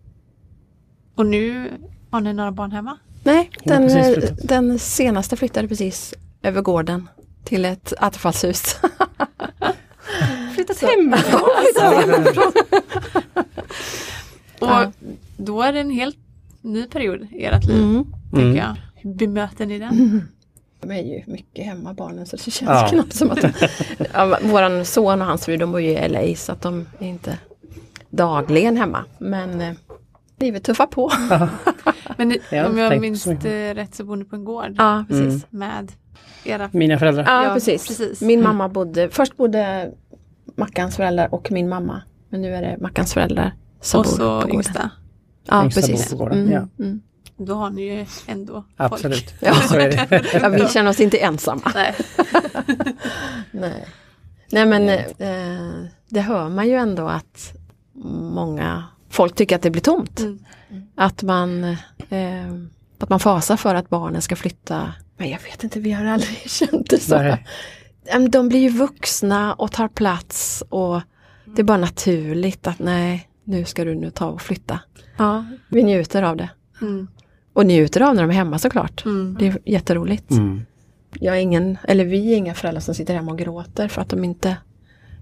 [1.15, 1.71] Och nu
[2.11, 2.99] har ni några barn hemma?
[3.25, 7.09] Nej, den, eh, den senaste flyttade precis över gården
[7.45, 8.77] till ett attefallshus.
[10.55, 11.41] Flyttat hemifrån?
[14.61, 14.93] Och
[15.37, 16.17] då är det en helt
[16.63, 17.83] ny period i ert liv.
[17.83, 18.05] Mm.
[18.31, 18.57] Tänker Mm.
[18.57, 18.77] jag.
[18.95, 20.23] Hur bemöter ni den?
[20.87, 22.89] De är ju mycket hemma barnen så det känns Ja.
[22.91, 23.51] knappt som att de,
[24.15, 27.07] ja, Våran son och hans fru de bor ju i LA så att de är
[27.09, 27.39] inte
[28.11, 29.05] dagligen hemma.
[29.19, 29.73] Men eh,
[30.39, 31.11] livet tuffar på.
[32.17, 33.33] Men Jag om jag minns så
[33.75, 35.47] rätt så bor ni på en gård Ja, precis.
[35.51, 35.93] med
[36.45, 37.25] era Mina föräldrar.
[37.25, 37.87] Ja, Ja, precis.
[37.87, 38.21] precis.
[38.21, 39.91] Min mamma bodde, först bodde
[40.57, 42.03] Mackans föräldrar och min mamma.
[42.29, 44.51] Men nu är det Mackans föräldrar som och bor så på gården.
[44.55, 44.91] yngsta.
[45.49, 46.11] Ja, Yngsta precis.
[46.11, 46.69] bor på gården, Mm, ja.
[47.37, 49.31] Då har ni ju ändå Absolut.
[49.31, 49.35] folk.
[49.41, 49.55] Ja.
[49.55, 50.25] Så är det.
[50.33, 51.73] Ja, vi känner oss inte ensamma.
[51.75, 51.95] Nej.
[53.51, 53.87] Nej,
[54.51, 57.53] Nej men eh, det hör man ju ändå att
[58.33, 60.21] många folk tycker att det blir tomt.
[60.21, 60.39] Mm.
[60.95, 61.65] Att man
[62.09, 62.55] eh,
[63.05, 64.93] att man fasar för att barnen ska flytta.
[65.17, 67.19] Men jag vet inte, vi har aldrig känt det så.
[67.19, 67.47] Nej.
[68.29, 71.01] De blir ju vuxna och tar plats och
[71.45, 74.81] det är bara naturligt att nej, nu ska du nu ta och flytta.
[75.17, 76.51] Ja, vi njuter av det.
[76.81, 77.09] Mm.
[77.55, 79.05] Och njuter av när de är hemma såklart.
[79.05, 79.37] Mm.
[79.39, 80.31] Det är jätteroligt.
[80.31, 80.65] Mm.
[81.21, 84.09] Jag är ingen, eller vi är inga föräldrar som sitter hemma och gråter för att
[84.09, 84.57] de inte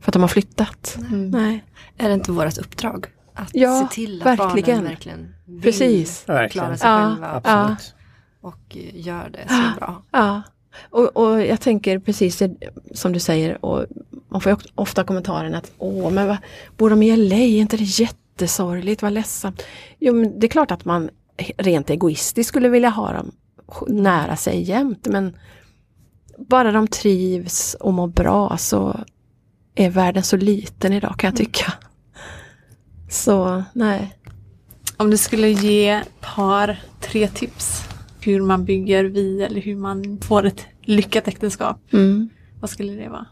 [0.00, 0.96] för att de har flyttat.
[1.08, 1.30] Mm.
[1.30, 1.64] Nej.
[1.98, 3.06] Är det inte vårt uppdrag?
[3.34, 4.66] Att Ja, se till att verkligen.
[4.78, 6.28] barnen verkligen vill Precis.
[6.28, 6.64] Verkligen.
[6.66, 7.94] klara sig Ja, själva Absolut.
[8.40, 10.02] och gör det så bra.
[10.10, 10.42] Ja.
[10.90, 12.54] Och, och jag tänker precis det
[12.94, 13.86] som du säger, och
[14.28, 16.36] man får ofta kommentaren att åh, men vad,
[16.76, 19.62] bor de i LA, är inte det jättesorgligt, vad ledsamt.
[19.98, 21.10] Jo, men det är klart att man
[21.56, 23.32] rent egoistiskt skulle vilja ha dem
[23.88, 25.36] nära sig jämt, men
[26.38, 29.00] bara de trivs och mår bra så
[29.74, 31.72] är världen så liten idag kan jag tycka.
[33.10, 34.18] Så nej.
[34.96, 37.82] Om du skulle ge ett par, tre tips
[38.20, 41.76] hur man bygger vi eller hur man får ett lyckat äktenskap.
[41.92, 42.28] Mm.
[42.60, 43.26] Vad skulle det vara?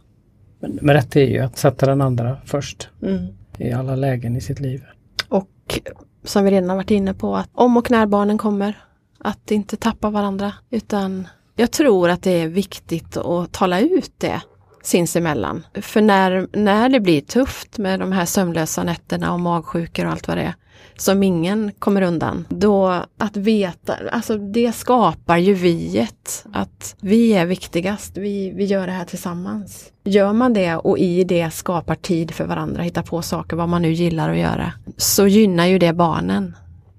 [0.61, 3.27] Men, men rätt är ju att sätta den andra först Mm.
[3.59, 4.83] i alla lägen i sitt liv.
[5.29, 5.81] Och
[6.25, 8.85] som vi redan har varit inne på, att om och när barnen kommer,
[9.19, 10.53] att inte tappa varandra.
[10.71, 14.41] Utan jag tror att det är viktigt att tala ut det
[14.83, 15.67] sinsemellan.
[15.75, 20.29] För när, när det blir tufft med de här sömnlösa nätterna och magsjukor och allt
[20.29, 20.55] vad det är,
[21.01, 27.47] som ingen kommer undan, då att veta, alltså det skapar ju viet, att vi är
[27.47, 29.93] viktigast, vi, vi gör det här tillsammans.
[30.05, 33.83] Gör man det och i det skapar tid för varandra, hitta på saker, vad man
[33.83, 36.57] nu gillar att göra, så gynnar ju det barnen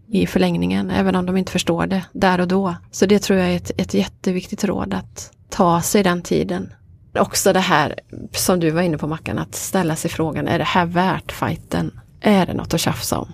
[0.08, 2.76] i förlängningen, även om de inte förstår det där och då.
[2.92, 6.74] Så det tror jag är ett, ett jätteviktigt råd att ta sig den tiden.
[7.20, 7.96] Också det här
[8.32, 12.00] som du var inne på Mackan, att ställa sig frågan, är det här värt fighten?
[12.22, 13.32] Är det något att tjafsa om?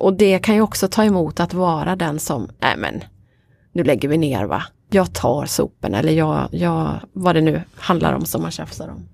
[0.00, 3.04] Och det kan ju också ta emot att vara den som, nej men,
[3.72, 4.62] nu lägger vi ner va.
[4.90, 9.08] Jag tar sopen eller jag, jag, vad det nu handlar om som man tjafsar om.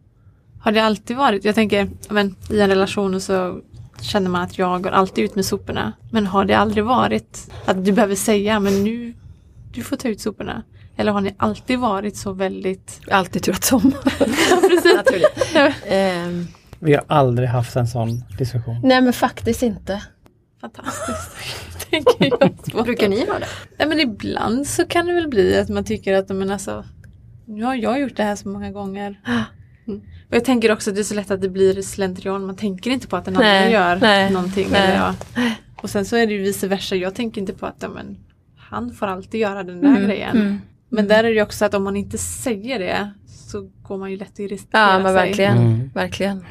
[0.60, 3.60] Har det alltid varit, jag tänker, men, i en relation så
[4.00, 5.92] känner man att jag går alltid ut med soporna.
[6.10, 9.14] Men har det aldrig varit att du behöver säga, men nu,
[9.72, 10.62] du får ta ut soporna.
[10.96, 13.00] Eller har ni alltid varit så väldigt...
[13.10, 13.82] Alltid tyckt om.
[14.96, 15.56] Naturligt.
[16.78, 18.80] Vi har aldrig haft en sån diskussion.
[18.82, 20.02] nej men faktiskt inte.
[20.62, 21.90] Fantastiskt.
[21.90, 22.84] tänker jag.
[22.84, 23.46] Brukar ni ha det?
[23.78, 26.84] Nej men ibland så kan det väl bli att man tycker att men alltså,
[27.46, 29.20] nu har jag gjort det här så många gånger.
[29.86, 30.00] Mm.
[30.28, 32.46] Och jag tänker också att det är så lätt att det blir slentrian.
[32.46, 34.68] Man tänker inte på att den andra gör nej, någonting.
[34.72, 34.82] nej.
[34.82, 35.14] Eller ja.
[35.82, 36.96] Och sen så är det ju vice versa.
[36.96, 38.18] Jag tänker inte på att ja, men,
[38.56, 40.60] han får alltid göra den där Mm, grejen.
[40.88, 44.10] Men där är det ju också att om man inte säger det så går man
[44.10, 45.14] ju lätt att irritera Ja men sig.
[45.14, 45.58] verkligen.
[45.58, 45.90] Mm.
[45.94, 46.44] verkligen.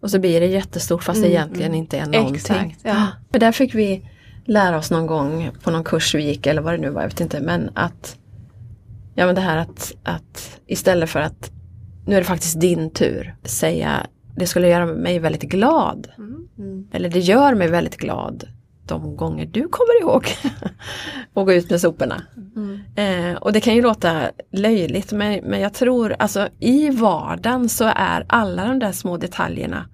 [0.00, 2.34] Och så blir det jättestort fast det Mm, egentligen inte är någonting.
[2.36, 2.80] Exakt.
[2.82, 3.06] Ja.
[3.32, 4.10] För där fick vi
[4.44, 7.08] lära oss någon gång på någon kurs vi gick eller vad det nu var, jag
[7.08, 7.40] vet inte.
[7.40, 8.16] Men att
[9.14, 11.50] Ja men det här att, att istället för att
[12.06, 16.08] nu är det faktiskt din tur säga det skulle göra mig väldigt glad.
[16.58, 16.88] Mm.
[16.92, 18.44] Eller det gör mig väldigt glad
[18.88, 20.26] de gånger du kommer ihåg
[21.34, 22.22] att gå ut med soporna.
[22.56, 22.80] Mm.
[22.96, 27.84] Eh, och det kan ju låta löjligt men, men jag tror alltså i vardagen så
[27.96, 29.86] är alla de där små detaljerna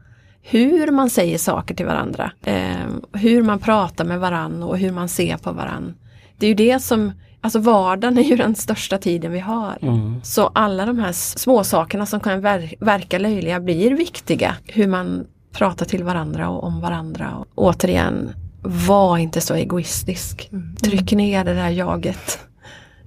[0.42, 5.08] hur man säger saker till varandra, eh, hur man pratar med varandra och hur man
[5.08, 5.94] ser på varandra.
[6.38, 9.78] Det är ju det som, alltså vardagen är ju den största tiden vi har.
[9.82, 10.20] Mm.
[10.24, 14.56] Så alla de här små sakerna som kan ver- verka löjliga blir viktiga.
[14.66, 17.34] Hur man pratar till varandra och om varandra.
[17.54, 18.32] Och återigen,
[18.62, 20.50] var inte så egoistisk.
[20.82, 22.38] Tryck ner det där jaget.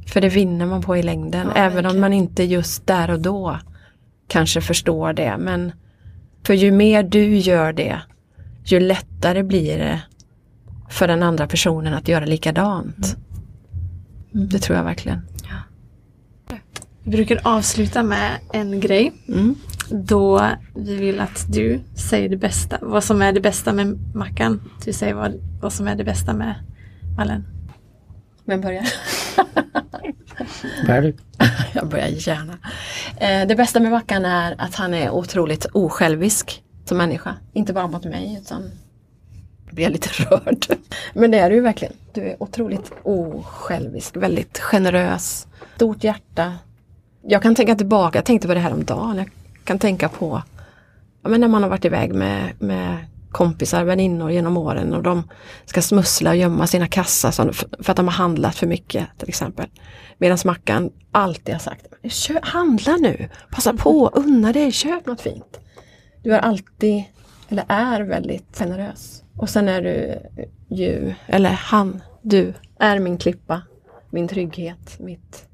[0.07, 1.47] För det vinner man på i längden.
[1.55, 3.59] Ja, även om man inte just där och då
[4.27, 5.37] kanske förstår det.
[5.39, 5.71] Men
[6.45, 8.01] för ju mer du gör det,
[8.65, 10.01] ju lättare blir det
[10.89, 13.15] för den andra personen att göra likadant.
[14.33, 15.21] Mm, Det tror jag verkligen.
[17.03, 19.13] Vi brukar avsluta med en grej.
[19.27, 19.55] Mm.
[19.89, 22.77] Då vi vill att du säger det bästa.
[22.81, 24.61] Vad som är det bästa med Mackan.
[24.85, 26.55] Du säger vad, vad som är det bästa med
[27.17, 27.45] Mallen.
[28.45, 28.85] Vem börjar?
[30.87, 31.13] Bär du?
[31.73, 32.57] Jag börjar gärna.
[33.17, 37.35] Eh, det bästa med Mackan är att han är otroligt osjälvisk som människa.
[37.53, 38.71] Inte bara mot mig utan
[39.65, 40.65] jag blir lite rörd.
[41.13, 41.93] Men det är du ju verkligen.
[42.13, 46.53] Du är otroligt osjälvisk, väldigt generös, stort hjärta.
[47.21, 49.25] Jag kan tänka tillbaka, jag tänkte på det här om dagen.
[49.65, 50.41] Kan tänka på
[51.25, 52.97] ja, men när man har varit iväg med, med
[53.31, 55.23] kompisar, väninnor genom åren och de
[55.65, 57.31] ska smussla och gömma sina kassar
[57.83, 59.65] för att de har handlat för mycket till exempel.
[60.17, 61.85] Medan Mackan alltid har sagt,
[62.41, 65.59] handla nu, passa på, unna dig, köp något fint.
[66.23, 67.03] Du är alltid,
[67.49, 69.23] eller är väldigt generös.
[69.37, 70.19] Och sen är du
[70.75, 73.61] ju, eller han, du, är min klippa,
[74.09, 75.45] min trygghet, mitt,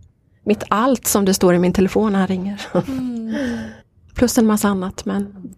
[0.44, 2.62] mitt allt som det står i min telefon när han ringer.
[2.88, 3.36] Mm.
[4.14, 5.54] Plus en massa annat men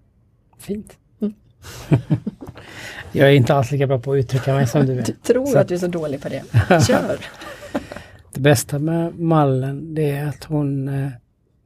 [0.59, 0.97] Fint.
[1.21, 1.33] Mm.
[3.11, 5.05] jag är inte alls lika bra på att uttrycka mig som du är.
[5.05, 6.43] du tror Så- att du är så dålig på det.
[6.87, 7.17] Kör!
[8.33, 11.09] Det bästa med Mallen det är att hon eh,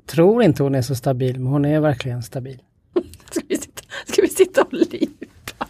[0.06, 2.62] tror inte hon är så stabil men hon är verkligen stabil.
[3.32, 5.66] Ska vi sitta, ska vi sitta och lipa?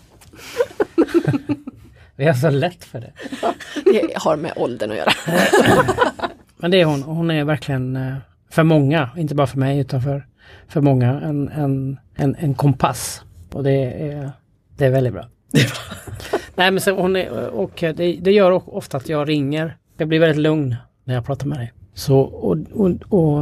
[2.16, 3.12] Vi har så lätt för det.
[3.86, 5.12] Det har med åldern att göra.
[6.58, 7.04] Men det är hon.
[7.04, 8.16] Hon är verkligen eh,
[8.50, 10.28] för många, inte bara för mig utan för,
[10.68, 13.22] för många, en, en, en, en kompass.
[13.54, 13.72] Och det
[14.12, 14.32] är,
[14.78, 15.28] det är väldigt bra.
[16.56, 19.78] Nej men så hon är, och det, det gör ofta att jag ringer.
[19.98, 21.74] Jag blir väldigt lugn när jag pratar med dig.
[21.94, 23.42] Så och, och, och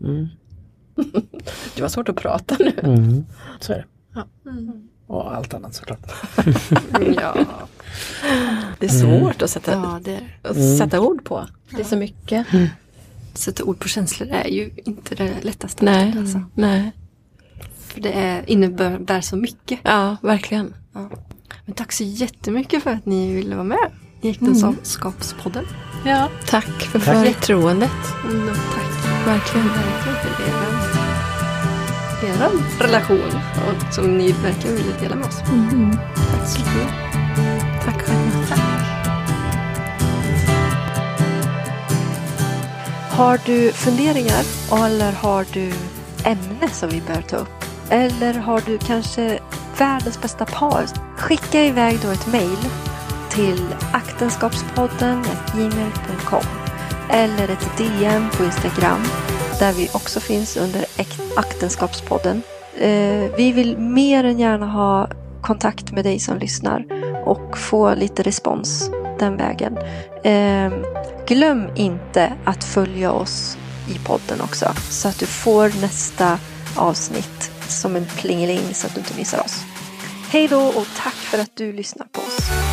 [0.00, 0.28] mm,
[1.76, 2.72] Det var svårt att prata nu.
[2.82, 3.24] mm,
[3.60, 4.50] så är det.
[4.50, 4.88] Mm.
[5.06, 6.00] Och allt annat såklart.
[7.20, 7.36] Ja.
[8.78, 10.76] Det är svårt att sätta, Ja, det att Mm.
[10.78, 11.46] sätta ord på.
[11.70, 12.46] Det är så mycket.
[13.38, 15.84] Sätta ord på känslor är ju inte det lättaste.
[15.84, 16.42] Nej, Alltså.
[16.54, 16.92] nej.
[17.86, 19.80] För det är, innebär så mycket.
[19.82, 20.74] Ja, verkligen.
[21.64, 23.90] Men tack så jättemycket för att ni ville vara med
[24.22, 25.64] i Äktenskapspodden.
[26.04, 27.26] Ja, Tack för Tack.
[27.26, 27.90] förtroendet.
[28.24, 29.66] Mm, tack Verkligen.
[29.68, 30.56] verkligen för er,
[32.28, 35.38] er relation och, som ni verkligen ville dela med oss.
[35.38, 36.88] Tack så mycket.
[37.84, 38.65] Tack själva.
[43.16, 45.72] Har du funderingar eller har du
[46.24, 47.64] ämne som vi bör ta upp?
[47.90, 49.38] Eller har du kanske
[49.78, 50.84] världens bästa par?
[51.16, 52.58] Skicka iväg då ett mejl
[53.30, 56.44] till aktenskapspodden gmail.com
[57.10, 59.02] eller ett DM på Instagram
[59.58, 60.84] där vi också finns under
[61.36, 62.42] Aktenskapspodden.
[62.78, 65.08] Eh, vi vill mer än gärna ha
[65.40, 66.84] kontakt med dig som lyssnar
[67.24, 69.78] och få lite respons den vägen.
[70.24, 70.72] Eh,
[71.28, 73.58] Glöm inte att följa oss
[73.88, 76.38] i podden också så att du får nästa
[76.76, 79.64] avsnitt som en plingeling så att du inte missar oss.
[80.30, 82.65] Hej då och tack för att du lyssnar på oss.